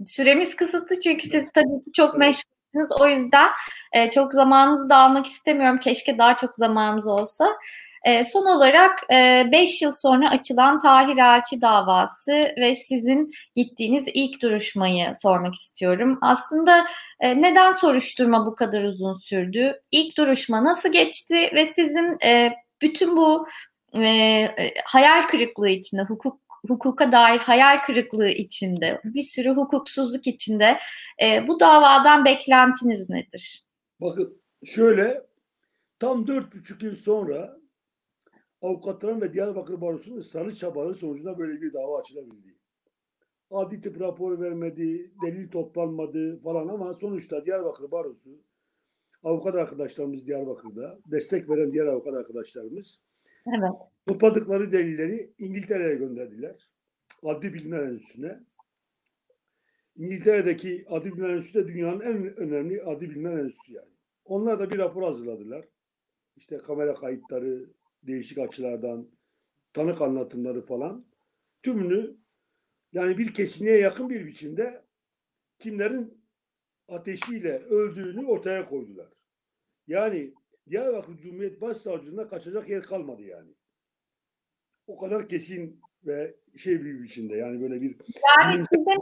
süremiz 0.07 0.55
kısıtlı 0.55 0.99
çünkü 0.99 1.27
siz 1.29 1.51
tabii 1.51 1.91
çok 1.93 2.17
meşgulsünüz. 2.17 2.91
O 2.99 3.07
yüzden 3.07 3.49
e, 3.93 4.11
çok 4.11 4.33
zamanınızı 4.33 4.89
da 4.89 4.97
almak 4.97 5.25
istemiyorum. 5.25 5.79
Keşke 5.79 6.17
daha 6.17 6.37
çok 6.37 6.55
zamanınız 6.55 7.07
olsa. 7.07 7.57
E, 8.07 8.23
son 8.23 8.45
olarak 8.45 9.09
5 9.51 9.81
yıl 9.81 9.91
sonra 9.91 10.29
açılan 10.29 10.79
Tahir 10.79 11.17
Elçi 11.17 11.61
davası 11.61 12.31
ve 12.31 12.75
sizin 12.75 13.31
gittiğiniz 13.55 14.07
ilk 14.13 14.41
duruşmayı 14.41 15.11
sormak 15.15 15.55
istiyorum. 15.55 16.19
Aslında 16.21 16.87
e, 17.19 17.41
neden 17.41 17.71
soruşturma 17.71 18.45
bu 18.45 18.55
kadar 18.55 18.83
uzun 18.83 19.13
sürdü? 19.13 19.81
İlk 19.91 20.17
duruşma 20.17 20.63
nasıl 20.63 20.91
geçti 20.91 21.49
ve 21.53 21.65
sizin 21.65 22.17
e, 22.25 22.53
bütün 22.81 23.17
bu 23.17 23.47
e, 23.95 24.45
hayal 24.85 25.27
kırıklığı 25.27 25.69
içinde, 25.69 26.01
hukuk 26.01 26.41
hukuka 26.67 27.11
dair 27.11 27.39
hayal 27.39 27.77
kırıklığı 27.77 28.29
içinde, 28.29 29.01
bir 29.03 29.21
sürü 29.21 29.49
hukuksuzluk 29.49 30.27
içinde 30.27 30.79
e, 31.23 31.47
bu 31.47 31.59
davadan 31.59 32.25
beklentiniz 32.25 33.09
nedir? 33.09 33.63
Bakın 34.01 34.41
şöyle 34.65 35.27
tam 35.99 36.27
dört 36.27 36.55
buçuk 36.55 36.83
yıl 36.83 36.95
sonra 36.95 37.57
avukatların 38.61 39.21
ve 39.21 39.33
Diyarbakır 39.33 39.81
Barosu'nun 39.81 40.17
ısrarlı 40.17 40.55
çabaları 40.55 40.95
sonucunda 40.95 41.39
böyle 41.39 41.61
bir 41.61 41.73
dava 41.73 41.99
açılabildi. 41.99 42.57
Adli 43.51 43.81
tıp 43.81 43.99
raporu 44.01 44.41
vermedi, 44.41 45.11
delil 45.25 45.51
toplanmadı 45.51 46.41
falan 46.41 46.67
ama 46.67 46.93
sonuçta 46.93 47.45
Diyarbakır 47.45 47.91
Barosu 47.91 48.29
avukat 49.23 49.55
arkadaşlarımız 49.55 50.27
Diyarbakır'da, 50.27 50.99
destek 51.11 51.49
veren 51.49 51.71
diğer 51.71 51.85
avukat 51.85 52.13
arkadaşlarımız 52.13 53.01
Evet. 53.47 53.71
topladıkları 54.07 54.71
delilleri 54.71 55.33
İngiltere'ye 55.37 55.95
gönderdiler. 55.95 56.69
Adli 57.23 57.53
Bilimler 57.53 57.83
Enstitüsü'ne. 57.83 58.39
İngiltere'deki 59.95 60.85
Adli 60.89 61.13
Bilimler 61.13 61.29
Enstitüsü 61.29 61.65
de 61.65 61.67
dünyanın 61.67 61.99
en 61.99 62.37
önemli 62.37 62.83
adli 62.83 63.09
bilimler 63.09 63.37
enstitüsü 63.37 63.73
yani. 63.73 63.91
Onlar 64.25 64.59
da 64.59 64.71
bir 64.71 64.77
rapor 64.77 65.03
hazırladılar. 65.03 65.65
İşte 66.35 66.57
kamera 66.57 66.95
kayıtları, 66.95 67.69
değişik 68.03 68.37
açılardan, 68.37 69.09
tanık 69.73 70.01
anlatımları 70.01 70.65
falan. 70.65 71.05
Tümünü 71.63 72.15
yani 72.93 73.17
bir 73.17 73.33
kesinliğe 73.33 73.79
yakın 73.79 74.09
bir 74.09 74.25
biçimde 74.25 74.83
kimlerin 75.59 76.23
ateşiyle 76.87 77.59
öldüğünü 77.59 78.25
ortaya 78.25 78.65
koydular. 78.65 79.09
Yani 79.87 80.33
Diyarbakır 80.69 81.17
Cumhuriyet 81.17 81.61
Başsavcılığına 81.61 82.27
kaçacak 82.27 82.69
yer 82.69 82.83
kalmadı 82.83 83.21
yani. 83.21 83.51
O 84.87 84.97
kadar 84.97 85.29
kesin 85.29 85.81
ve 86.05 86.35
şey 86.57 86.85
bir 86.85 87.03
biçimde 87.03 87.35
yani 87.35 87.61
böyle 87.61 87.81
bir 87.81 87.95
Yani 88.39 88.65
sizin, 88.73 88.99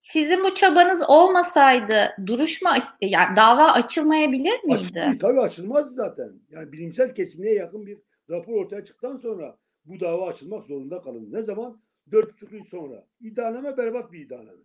sizin 0.00 0.44
bu 0.44 0.54
çabanız 0.54 1.02
olmasaydı 1.08 2.16
duruşma 2.26 2.96
yani 3.00 3.36
dava 3.36 3.72
açılmayabilir 3.72 4.64
miydi? 4.64 4.78
Açılır, 4.78 5.18
tabii 5.18 5.40
açılmaz 5.40 5.94
zaten. 5.94 6.32
Yani 6.50 6.72
bilimsel 6.72 7.14
kesinliğe 7.14 7.54
yakın 7.54 7.86
bir 7.86 7.98
rapor 8.30 8.52
ortaya 8.52 8.84
çıktıktan 8.84 9.16
sonra 9.16 9.58
bu 9.84 10.00
dava 10.00 10.28
açılmak 10.28 10.64
zorunda 10.64 11.00
kalındı. 11.00 11.36
Ne 11.36 11.42
zaman? 11.42 11.80
Dört 12.12 12.32
buçuk 12.32 12.52
yıl 12.52 12.64
sonra. 12.64 13.06
İddianame 13.20 13.76
berbat 13.76 14.12
bir 14.12 14.20
iddianame. 14.20 14.62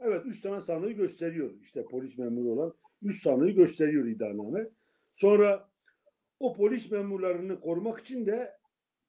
Evet 0.00 0.22
üç 0.24 0.40
tane 0.40 0.60
sanığı 0.60 0.92
gösteriyor. 0.92 1.50
İşte 1.60 1.84
polis 1.84 2.18
memuru 2.18 2.48
olan 2.48 2.74
üç 3.02 3.22
sanığı 3.22 3.50
gösteriyor 3.50 4.06
iddianame. 4.06 4.68
Sonra 5.16 5.70
o 6.40 6.56
polis 6.56 6.90
memurlarını 6.90 7.60
korumak 7.60 8.00
için 8.00 8.26
de 8.26 8.58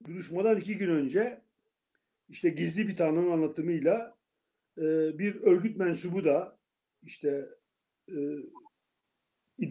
duruşmadan 0.06 0.60
iki 0.60 0.78
gün 0.78 0.90
önce 0.90 1.42
işte 2.30 2.50
gizli 2.50 2.88
bir 2.88 2.96
tanığın 2.96 3.32
anlatımıyla 3.32 4.18
e, 4.78 4.84
bir 5.20 5.42
örgüt 5.42 5.78
mensubu 5.78 6.26
da 6.26 6.60
işte 7.04 7.50
e, 8.10 8.16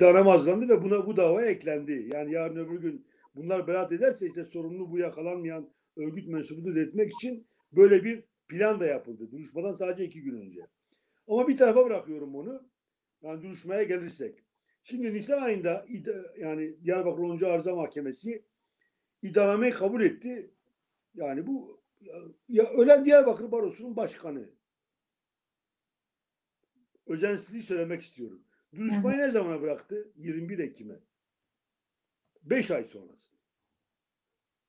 hazırlandı 0.00 0.68
ve 0.68 0.82
buna 0.82 1.06
bu 1.06 1.16
dava 1.16 1.42
eklendi. 1.42 2.10
Yani 2.14 2.32
yarın 2.32 2.56
öbür 2.56 2.80
gün 2.80 3.06
bunlar 3.34 3.66
beraat 3.66 3.92
ederse 3.92 4.26
işte 4.26 4.44
sorumlu 4.44 4.90
bu 4.90 4.98
yakalanmayan 4.98 5.70
örgüt 5.96 6.28
mensubunu 6.28 6.74
detmek 6.74 7.12
için 7.12 7.46
böyle 7.72 8.04
bir 8.04 8.24
plan 8.48 8.80
da 8.80 8.86
yapıldı. 8.86 9.30
Duruşmadan 9.30 9.72
sadece 9.72 10.04
iki 10.04 10.22
gün 10.22 10.40
önce. 10.40 10.60
Ama 11.28 11.48
bir 11.48 11.56
tarafa 11.56 11.84
bırakıyorum 11.84 12.34
onu. 12.34 12.68
Yani 13.22 13.42
duruşmaya 13.42 13.82
gelirsek. 13.82 14.45
Şimdi 14.88 15.14
Nisan 15.14 15.42
ayında 15.42 15.86
yani 16.38 16.84
Diyarbakır 16.84 17.22
10. 17.22 17.44
Arıza 17.44 17.74
Mahkemesi 17.74 18.44
iddianameyi 19.22 19.72
kabul 19.72 20.02
etti. 20.02 20.50
Yani 21.14 21.46
bu 21.46 21.82
ya 22.48 22.64
ölen 22.64 23.04
Diyarbakır 23.04 23.52
Barosu'nun 23.52 23.96
başkanı. 23.96 24.50
Özensizliği 27.06 27.62
söylemek 27.62 28.02
istiyorum. 28.02 28.42
Duruşmayı 28.74 29.18
ne 29.18 29.30
zamana 29.30 29.62
bıraktı? 29.62 30.12
21 30.16 30.58
Ekim'e. 30.58 31.00
5 32.42 32.70
ay 32.70 32.84
sonrası. 32.84 33.32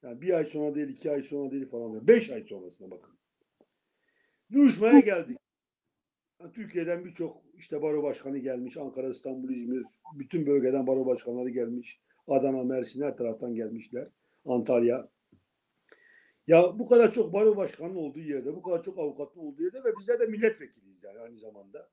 Yani 0.03 0.21
bir 0.21 0.34
ay 0.34 0.45
sonra 0.45 0.75
değil, 0.75 0.89
iki 0.89 1.12
ay 1.12 1.23
sonra 1.23 1.51
değil 1.51 1.69
falan. 1.69 2.08
Beş 2.08 2.30
ay 2.30 2.43
sonrasına 2.43 2.91
bakın. 2.91 3.17
Duruşmaya 4.51 4.99
geldik. 4.99 5.38
Yani 6.41 6.51
Türkiye'den 6.51 7.06
birçok 7.06 7.47
işte 7.58 7.82
baro 7.82 8.04
başkanı 8.04 8.38
gelmiş. 8.38 8.78
Ankara, 8.78 9.10
İstanbul, 9.10 9.50
İzmir. 9.50 9.84
Bütün 10.20 10.46
bölgeden 10.46 10.88
baro 10.88 11.06
başkanları 11.06 11.50
gelmiş. 11.50 12.02
Adana, 12.28 12.63
Mersin 12.63 13.02
her 13.02 13.17
taraftan 13.17 13.56
gelmişler. 13.56 14.08
Antalya. 14.46 15.10
Ya 16.48 16.80
bu 16.80 16.88
kadar 16.88 17.12
çok 17.12 17.34
baro 17.34 17.56
başkanının 17.58 17.96
olduğu 17.96 18.20
yerde, 18.20 18.56
bu 18.56 18.62
kadar 18.62 18.84
çok 18.84 19.00
avukatın 19.00 19.39
olduğu 19.39 19.63
yerde 19.63 19.84
ve 19.84 19.93
bizler 20.00 20.20
de 20.20 20.26
milletvekiliyiz 20.26 21.04
yani 21.04 21.20
aynı 21.20 21.38
zamanda. 21.38 21.89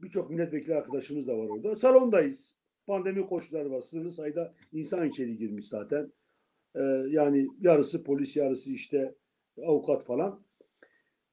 Birçok 0.00 0.30
milletvekili 0.30 0.74
arkadaşımız 0.74 1.28
da 1.28 1.38
var 1.38 1.46
orada. 1.48 1.76
Salondayız. 1.76 2.56
Pandemi 2.86 3.26
koşulları 3.26 3.70
var. 3.70 3.80
Sınırlı 3.80 4.12
sayıda 4.12 4.54
insan 4.72 5.08
içeri 5.08 5.36
girmiş 5.36 5.68
zaten. 5.68 6.12
Ee, 6.74 6.80
yani 7.08 7.48
yarısı 7.60 8.04
polis, 8.04 8.36
yarısı 8.36 8.72
işte 8.72 9.14
avukat 9.66 10.04
falan. 10.04 10.44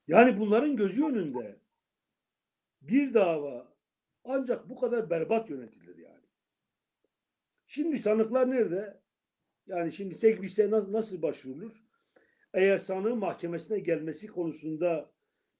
Yani 0.08 0.38
bunların 0.38 0.76
gözü 0.76 1.06
önünde 1.06 1.60
bir 2.88 3.14
dava 3.14 3.74
ancak 4.24 4.70
bu 4.70 4.80
kadar 4.80 5.10
berbat 5.10 5.50
yönetilir 5.50 5.98
yani. 5.98 6.26
Şimdi 7.68 8.00
sanıklar 8.00 8.52
nerede? 8.52 9.02
Yani 9.68 9.92
şimdi 9.92 10.16
Segbis'e 10.16 10.72
nasıl, 10.72 10.94
nasıl 10.94 11.22
başvurulur? 11.22 11.84
Eğer 12.54 12.78
sanığın 12.78 13.18
mahkemesine 13.18 13.80
gelmesi 13.80 14.28
konusunda 14.28 15.12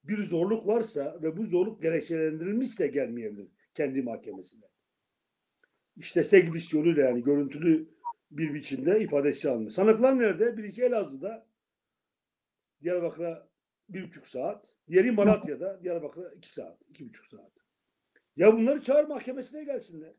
bir 0.04 0.24
zorluk 0.24 0.66
varsa 0.66 1.18
ve 1.22 1.36
bu 1.36 1.44
zorluk 1.44 1.82
gerekçelendirilmişse 1.82 2.86
gelmeyebilir 2.86 3.48
kendi 3.74 4.02
mahkemesine. 4.02 4.64
İşte 5.96 6.22
Segbis 6.22 6.74
yoluyla 6.74 7.02
yani 7.02 7.22
görüntülü 7.22 7.88
bir 8.30 8.54
biçimde 8.54 9.00
ifadesi 9.00 9.50
alınır. 9.50 9.70
Sanıklar 9.70 10.18
nerede? 10.18 10.56
Birisi 10.56 10.82
Elazığ'da, 10.82 11.46
Diyarbakır'a 12.82 13.48
bir 13.88 14.04
buçuk 14.04 14.26
saat, 14.26 14.74
diğeri 14.88 15.10
Malatya'da, 15.10 15.82
Diyarbakır'a 15.82 16.30
iki 16.30 16.52
saat, 16.52 16.82
iki 16.88 17.08
buçuk 17.08 17.26
saat. 17.26 17.52
Ya 18.36 18.52
bunları 18.52 18.80
çağır 18.80 19.04
mahkemesine 19.08 19.64
gelsinler. 19.64 20.14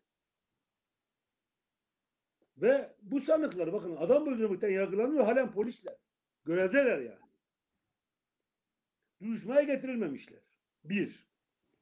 Ve 2.58 2.96
bu 3.02 3.22
sanıklar 3.22 3.74
bakın 3.74 3.96
adam 3.96 4.28
öldürmekten 4.28 4.70
yargılanıyor 4.70 5.24
halen 5.24 5.52
polisler. 5.52 5.96
Görevdeler 6.46 7.00
yani. 7.00 7.30
Duruşmaya 9.22 9.64
getirilmemişler. 9.64 10.40
Bir. 10.84 11.30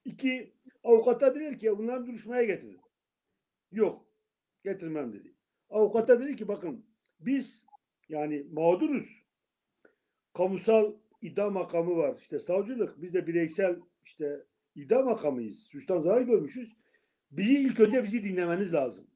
İki, 0.05 0.53
avukata 0.83 1.35
dediler 1.35 1.57
ki 1.57 1.77
bunları 1.77 2.05
duruşmaya 2.07 2.43
getirin. 2.43 2.81
Yok, 3.71 4.05
getirmem 4.63 5.13
dedi. 5.13 5.35
Avukata 5.69 6.19
dedi 6.21 6.35
ki 6.35 6.47
bakın 6.47 6.85
biz 7.19 7.65
yani 8.09 8.47
mağduruz. 8.51 9.25
Kamusal 10.33 10.93
iddia 11.27 11.49
makamı 11.49 11.97
var. 11.97 12.15
İşte 12.19 12.39
savcılık, 12.39 13.01
biz 13.01 13.13
de 13.13 13.27
bireysel 13.27 13.79
işte 14.03 14.43
iddia 14.75 15.01
makamıyız. 15.01 15.59
Suçtan 15.59 15.99
zarar 15.99 16.21
görmüşüz. 16.21 16.75
Bizi 17.31 17.59
ilk 17.59 17.79
önce 17.79 18.03
bizi 18.03 18.23
dinlemeniz 18.23 18.73
lazım. 18.73 19.07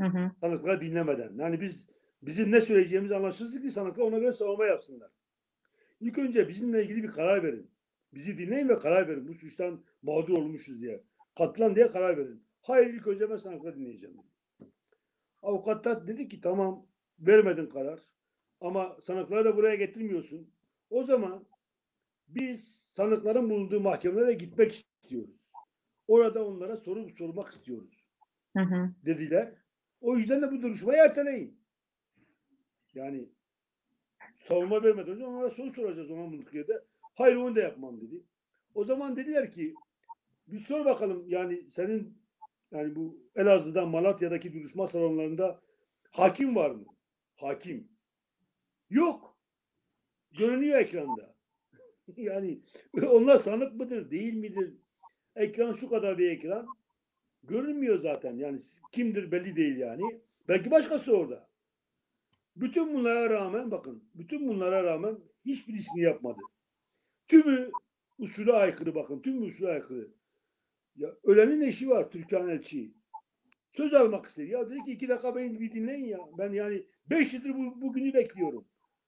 Hı 0.00 0.06
hı. 0.06 0.80
Dinlemeden. 0.80 1.32
Yani 1.38 1.60
biz 1.60 1.88
bizim 2.22 2.52
ne 2.52 2.60
söyleyeceğimiz 2.60 3.12
anlaşılsın 3.12 3.62
ki 3.62 3.70
sanıklar 3.70 4.04
ona 4.04 4.18
göre 4.18 4.32
savunma 4.32 4.66
yapsınlar. 4.66 5.10
İlk 6.00 6.18
önce 6.18 6.48
bizimle 6.48 6.84
ilgili 6.84 7.02
bir 7.02 7.08
karar 7.08 7.42
verin. 7.42 7.70
Bizi 8.14 8.38
dinleyin 8.38 8.68
ve 8.68 8.78
karar 8.78 9.08
verin. 9.08 9.28
Bu 9.28 9.34
suçtan 9.34 9.84
mağdur 10.02 10.38
olmuşuz 10.38 10.82
diye. 10.82 11.04
Katılan 11.38 11.76
diye 11.76 11.88
karar 11.88 12.16
verin. 12.16 12.44
Hayır 12.60 12.94
ilk 12.94 13.06
önce 13.06 13.30
ben 13.30 13.36
sanıkları 13.36 13.76
dinleyeceğim. 13.76 14.16
Avukatlar 15.42 16.08
dedi 16.08 16.28
ki 16.28 16.40
tamam 16.40 16.86
vermedin 17.18 17.66
karar. 17.66 18.00
Ama 18.60 18.96
sanıkları 19.02 19.44
da 19.44 19.56
buraya 19.56 19.74
getirmiyorsun. 19.74 20.50
O 20.90 21.02
zaman 21.02 21.46
biz 22.28 22.88
sanıkların 22.92 23.50
bulunduğu 23.50 23.80
mahkemelere 23.80 24.32
gitmek 24.32 24.72
istiyoruz. 24.72 25.52
Orada 26.08 26.46
onlara 26.46 26.76
soru 26.76 27.10
sormak 27.10 27.52
istiyoruz. 27.52 28.10
Hı 28.56 28.62
hı. 28.62 28.90
Dediler. 29.04 29.54
O 30.00 30.16
yüzden 30.16 30.42
de 30.42 30.52
bu 30.52 30.62
duruşmayı 30.62 30.98
erteleyin. 30.98 31.60
Yani 32.94 33.28
savunma 34.48 34.82
vermeden 34.82 35.12
önce 35.12 35.26
onlara 35.26 35.50
soru 35.50 35.70
soracağız 35.70 36.10
ona 36.10 36.36
yerde. 36.52 36.84
Hayır 37.14 37.36
onu 37.36 37.56
da 37.56 37.60
yapmam 37.60 38.00
dedi. 38.00 38.24
O 38.74 38.84
zaman 38.84 39.16
dediler 39.16 39.52
ki 39.52 39.74
bir 40.46 40.58
sor 40.58 40.84
bakalım 40.84 41.24
yani 41.28 41.70
senin 41.70 42.18
yani 42.70 42.96
bu 42.96 43.30
Elazığ'dan 43.36 43.88
Malatya'daki 43.88 44.52
duruşma 44.52 44.88
salonlarında 44.88 45.60
hakim 46.10 46.56
var 46.56 46.70
mı? 46.70 46.84
Hakim. 47.36 47.88
Yok. 48.90 49.27
Görünüyor 50.38 50.80
ekranda. 50.80 51.34
yani 52.16 52.60
onlar 53.10 53.36
sanık 53.36 53.74
mıdır, 53.74 54.10
değil 54.10 54.34
midir? 54.34 54.74
Ekran 55.36 55.72
şu 55.72 55.88
kadar 55.88 56.18
bir 56.18 56.30
ekran. 56.30 56.66
Görünmüyor 57.42 57.98
zaten. 57.98 58.36
Yani 58.36 58.60
kimdir 58.92 59.32
belli 59.32 59.56
değil 59.56 59.76
yani. 59.76 60.20
Belki 60.48 60.70
başkası 60.70 61.16
orada. 61.16 61.48
Bütün 62.56 62.94
bunlara 62.94 63.30
rağmen 63.30 63.70
bakın, 63.70 64.04
bütün 64.14 64.48
bunlara 64.48 64.84
rağmen 64.84 65.18
hiçbirisini 65.44 66.02
yapmadı. 66.02 66.40
Tümü 67.28 67.70
usule 68.18 68.52
aykırı 68.52 68.94
bakın, 68.94 69.22
tüm 69.22 69.42
usule 69.42 69.70
aykırı. 69.70 70.08
Ya 70.96 71.14
ölenin 71.24 71.60
eşi 71.60 71.90
var 71.90 72.10
Türkan 72.10 72.48
Elçi. 72.48 72.92
Söz 73.70 73.94
almak 73.94 74.26
istedi. 74.26 74.50
Ya 74.50 74.70
dedi 74.70 74.84
ki 74.84 74.92
iki 74.92 75.08
dakika 75.08 75.36
beni 75.36 75.60
bir 75.60 75.72
dinleyin 75.72 76.04
ya. 76.04 76.18
Ben 76.38 76.52
yani 76.52 76.86
beş 77.10 77.34
yıldır 77.34 77.54
bu, 77.54 77.80
bugünü 77.80 78.14
bekliyorum. 78.14 78.64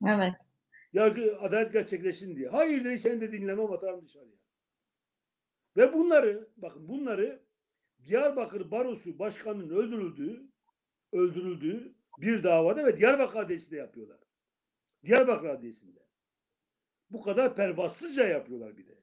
Evet. 0.07 0.50
Yargı 0.93 1.39
adalet 1.41 1.73
gerçekleşsin 1.73 2.37
diye. 2.37 2.49
Hayır 2.49 2.85
dedi 2.85 2.99
sen 2.99 3.21
de 3.21 3.33
dinlemem 3.33 3.73
atarım 3.73 4.03
dışarıya. 4.03 4.37
Ve 5.77 5.93
bunları 5.93 6.49
bakın 6.57 6.89
bunları 6.89 7.43
Diyarbakır 8.05 8.71
Barosu 8.71 9.19
Başkanı'nın 9.19 9.71
öldürüldüğü 9.71 10.51
öldürüldüğü 11.13 11.95
bir 12.19 12.43
davada 12.43 12.87
ve 12.87 12.97
Diyarbakır 12.97 13.39
Adliyesi'nde 13.39 13.77
yapıyorlar. 13.77 14.21
Diyarbakır 15.05 15.49
Adliyesi'nde. 15.49 16.01
Bu 17.11 17.23
kadar 17.23 17.57
pervasızca 17.57 18.29
yapıyorlar 18.29 18.77
bir 18.77 18.87
de. 18.87 19.01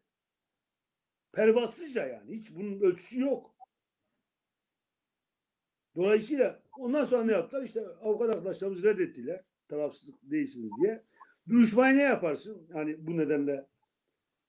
Pervasızca 1.32 2.08
yani. 2.08 2.38
Hiç 2.38 2.56
bunun 2.56 2.80
ölçüsü 2.82 3.20
yok. 3.20 3.58
Dolayısıyla 5.96 6.64
ondan 6.78 7.06
sonra 7.06 7.24
ne 7.24 7.32
yaptılar? 7.32 7.64
İşte 7.64 7.88
avukat 7.88 8.30
arkadaşlarımız 8.30 8.84
reddettiler. 8.84 9.44
Tarafsız 9.68 10.32
değilsiniz 10.32 10.72
diye. 10.82 11.07
Duruşmayı 11.50 11.98
ne 11.98 12.04
yaparsın? 12.04 12.68
Yani 12.76 13.08
bu 13.08 13.18
nedenle 13.18 13.68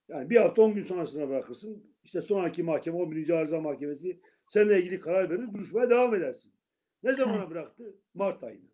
yani 0.08 0.30
bir 0.30 0.36
hafta 0.36 0.62
on 0.62 0.74
gün 0.74 0.82
sonrasına 0.82 1.28
bırakırsın. 1.28 1.94
İşte 2.04 2.20
sonraki 2.20 2.62
mahkeme 2.62 2.96
11. 2.96 3.30
Arıza 3.30 3.60
Mahkemesi 3.60 4.20
seninle 4.48 4.78
ilgili 4.78 5.00
karar 5.00 5.30
verir. 5.30 5.54
Duruşmaya 5.54 5.90
devam 5.90 6.14
edersin. 6.14 6.54
Ne 7.02 7.12
zamana 7.12 7.50
bıraktı? 7.50 7.96
Mart 8.14 8.44
ayına. 8.44 8.68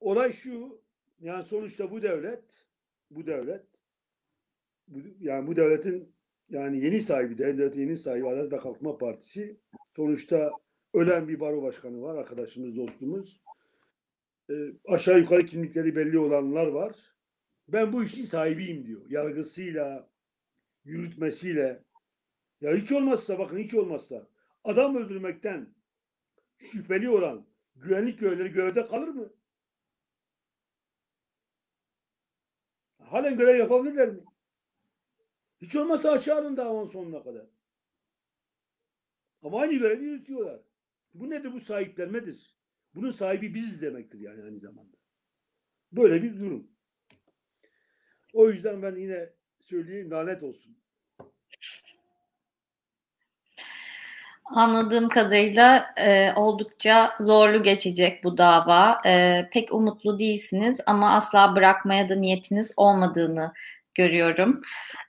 Olay 0.00 0.32
şu, 0.32 0.82
yani 1.20 1.44
sonuçta 1.44 1.90
bu 1.90 2.02
devlet, 2.02 2.66
bu 3.10 3.26
devlet, 3.26 3.66
bu, 4.88 4.98
yani 5.20 5.46
bu 5.46 5.56
devletin 5.56 6.14
yani 6.48 6.84
yeni 6.84 7.00
sahibi, 7.00 7.38
devletin 7.38 7.80
yeni 7.80 7.96
sahibi 7.96 8.28
Adalet 8.28 8.52
ve 8.52 8.56
Kalkınma 8.56 8.98
Partisi 8.98 9.60
sonuçta 9.96 10.50
ölen 10.94 11.28
bir 11.28 11.40
baro 11.40 11.62
başkanı 11.62 12.02
var, 12.02 12.14
arkadaşımız, 12.14 12.76
dostumuz. 12.76 13.41
E, 14.50 14.54
aşağı 14.84 15.18
yukarı 15.18 15.46
kimlikleri 15.46 15.96
belli 15.96 16.18
olanlar 16.18 16.66
var. 16.66 17.14
Ben 17.68 17.92
bu 17.92 18.04
işin 18.04 18.24
sahibiyim 18.24 18.86
diyor. 18.86 19.10
Yargısıyla, 19.10 20.10
yürütmesiyle. 20.84 21.84
Ya 22.60 22.74
hiç 22.74 22.92
olmazsa 22.92 23.38
bakın 23.38 23.58
hiç 23.58 23.74
olmazsa 23.74 24.28
adam 24.64 24.96
öldürmekten 24.96 25.74
şüpheli 26.58 27.10
olan 27.10 27.46
güvenlik 27.76 28.18
görevlileri 28.18 28.52
görevde 28.52 28.86
kalır 28.86 29.08
mı? 29.08 29.32
Halen 32.98 33.36
görev 33.36 33.58
yapabilirler 33.58 34.08
mi? 34.08 34.20
Hiç 35.60 35.76
olmazsa 35.76 36.10
açığa 36.10 36.38
alın 36.38 36.56
davanın 36.56 36.86
sonuna 36.86 37.22
kadar. 37.22 37.46
Ama 39.42 39.60
aynı 39.60 39.72
görevi 39.72 40.04
yürütüyorlar. 40.04 40.60
Bu 41.14 41.30
nedir? 41.30 41.52
Bu 41.52 41.60
sahiplenmedir. 41.60 42.56
Bunun 42.94 43.10
sahibi 43.10 43.54
biziz 43.54 43.82
demektir 43.82 44.20
yani 44.20 44.42
aynı 44.42 44.58
zamanda. 44.58 44.96
Böyle 45.92 46.22
bir 46.22 46.40
durum. 46.40 46.66
O 48.32 48.50
yüzden 48.50 48.82
ben 48.82 48.96
yine 48.96 49.30
söyleyeyim 49.60 50.10
lanet 50.10 50.42
olsun. 50.42 50.76
Anladığım 54.44 55.08
kadarıyla 55.08 55.94
e, 55.96 56.32
oldukça 56.36 57.14
zorlu 57.20 57.62
geçecek 57.62 58.24
bu 58.24 58.38
dava. 58.38 59.00
E, 59.06 59.48
pek 59.52 59.74
umutlu 59.74 60.18
değilsiniz 60.18 60.80
ama 60.86 61.14
asla 61.14 61.56
bırakmaya 61.56 62.08
da 62.08 62.14
niyetiniz 62.14 62.72
olmadığını 62.76 63.52
görüyorum. 63.94 64.62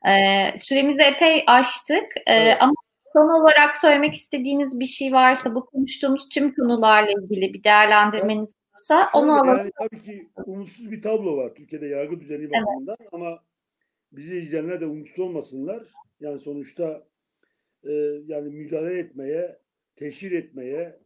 E, 0.07 0.11
süremizi 0.57 1.01
epey 1.01 1.43
aştık 1.47 2.17
e, 2.17 2.33
evet. 2.33 2.57
ama 2.59 2.73
son 3.13 3.41
olarak 3.41 3.75
söylemek 3.75 4.13
istediğiniz 4.13 4.79
bir 4.79 4.85
şey 4.85 5.13
varsa 5.13 5.55
bu 5.55 5.65
konuştuğumuz 5.65 6.29
tüm 6.29 6.55
konularla 6.55 7.11
ilgili 7.11 7.53
bir 7.53 7.63
değerlendirmeniz 7.63 8.53
olursa 8.83 9.09
onu 9.13 9.33
alalım. 9.33 9.57
Yani 9.57 9.71
tabii 9.79 10.03
ki 10.03 10.29
umutsuz 10.45 10.91
bir 10.91 11.01
tablo 11.01 11.37
var 11.37 11.55
Türkiye'de 11.55 11.87
yargı 11.87 12.19
düzeni 12.19 12.51
bakımından 12.51 12.95
evet. 12.99 13.09
ama 13.13 13.39
bizi 14.11 14.37
izleyenler 14.37 14.81
de 14.81 14.85
umutsuz 14.85 15.19
olmasınlar. 15.19 15.83
Yani 16.19 16.39
sonuçta 16.39 17.03
e, 17.83 17.91
yani 18.27 18.49
mücadele 18.49 18.99
etmeye, 18.99 19.59
teşhir 19.95 20.31
etmeye 20.31 20.99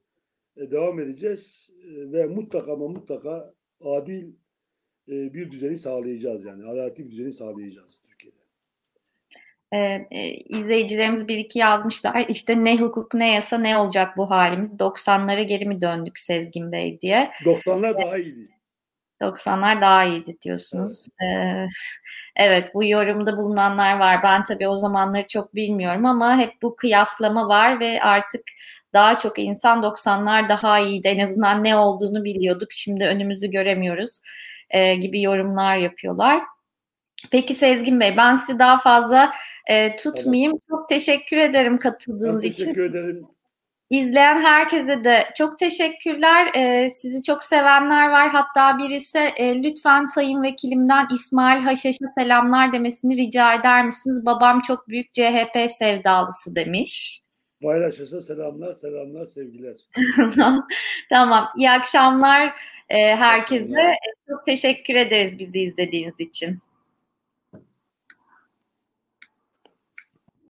e, 0.57 0.71
devam 0.71 0.99
edeceğiz 0.99 1.69
e, 1.83 2.11
ve 2.11 2.27
mutlaka 2.27 2.73
ama 2.73 2.87
mutlaka 2.87 3.53
adil 3.81 4.33
e, 5.07 5.33
bir 5.33 5.51
düzeni 5.51 5.77
sağlayacağız 5.77 6.45
yani 6.45 6.65
adaletli 6.65 7.05
bir 7.05 7.11
düzeni 7.11 7.33
sağlayacağız 7.33 8.01
Türkiye'de. 8.07 8.36
Ee, 9.73 10.07
e, 10.11 10.29
izleyicilerimiz 10.29 11.27
bir 11.27 11.37
iki 11.37 11.59
yazmışlar 11.59 12.25
işte 12.29 12.63
ne 12.63 12.77
hukuk 12.77 13.13
ne 13.13 13.33
yasa 13.33 13.57
ne 13.57 13.77
olacak 13.77 14.17
bu 14.17 14.29
halimiz 14.29 14.73
90'lara 14.79 15.41
geri 15.41 15.65
mi 15.65 15.81
döndük 15.81 16.19
Sezgin 16.19 16.71
Bey 16.71 17.01
diye. 17.01 17.31
90'lar 17.45 18.01
daha 18.01 18.17
iyiydi. 18.17 18.57
90'lar 19.21 19.81
daha 19.81 20.03
iyiydi 20.03 20.37
diyorsunuz. 20.41 21.07
Evet. 21.21 21.35
Ee, 21.35 21.65
evet 22.35 22.73
bu 22.73 22.83
yorumda 22.83 23.37
bulunanlar 23.37 23.99
var. 23.99 24.19
Ben 24.23 24.43
tabii 24.43 24.67
o 24.67 24.77
zamanları 24.77 25.27
çok 25.27 25.55
bilmiyorum 25.55 26.05
ama 26.05 26.37
hep 26.37 26.53
bu 26.61 26.75
kıyaslama 26.75 27.47
var 27.47 27.79
ve 27.79 28.01
artık 28.01 28.41
daha 28.93 29.19
çok 29.19 29.39
insan 29.39 29.83
90'lar 29.83 30.49
daha 30.49 30.79
iyiydi. 30.79 31.07
En 31.07 31.19
azından 31.25 31.63
ne 31.63 31.75
olduğunu 31.75 32.23
biliyorduk. 32.23 32.71
Şimdi 32.71 33.05
önümüzü 33.05 33.47
göremiyoruz 33.47 34.21
e, 34.69 34.95
gibi 34.95 35.21
yorumlar 35.21 35.77
yapıyorlar. 35.77 36.41
Peki 37.31 37.55
Sezgin 37.55 37.99
Bey 37.99 38.17
ben 38.17 38.35
sizi 38.35 38.59
daha 38.59 38.77
fazla 38.77 39.31
e, 39.67 39.95
tutmayayım. 39.95 40.51
Evet. 40.51 40.61
Çok 40.69 40.89
teşekkür 40.89 41.37
ederim 41.37 41.77
katıldığınız 41.77 42.43
ben 42.43 42.47
için. 42.47 42.63
Teşekkür 42.63 42.89
ederim. 42.89 43.27
İzleyen 43.89 44.41
herkese 44.41 45.03
de 45.03 45.23
çok 45.37 45.59
teşekkürler. 45.59 46.51
Ee, 46.55 46.89
sizi 46.89 47.23
çok 47.23 47.43
sevenler 47.43 48.09
var. 48.09 48.29
Hatta 48.29 48.77
birisi 48.77 49.17
e, 49.17 49.63
lütfen 49.63 50.05
Sayın 50.05 50.43
Vekilimden 50.43 51.07
İsmail 51.15 51.61
Haşhaş'a 51.61 52.05
selamlar 52.17 52.71
demesini 52.71 53.17
rica 53.17 53.53
eder 53.53 53.85
misiniz? 53.85 54.25
Babam 54.25 54.61
çok 54.61 54.87
büyük 54.87 55.13
CHP 55.13 55.71
sevdalısı 55.71 56.55
demiş. 56.55 57.21
Haşhaş'a 57.63 58.21
selamlar, 58.21 58.73
selamlar, 58.73 59.25
sevgiler. 59.25 59.75
tamam. 61.09 61.49
İyi 61.57 61.71
akşamlar 61.71 62.53
e, 62.89 63.15
herkese. 63.15 63.65
Akşamlar. 63.65 63.97
Çok 64.29 64.45
teşekkür 64.45 64.95
ederiz 64.95 65.39
bizi 65.39 65.59
izlediğiniz 65.59 66.19
için. 66.19 66.57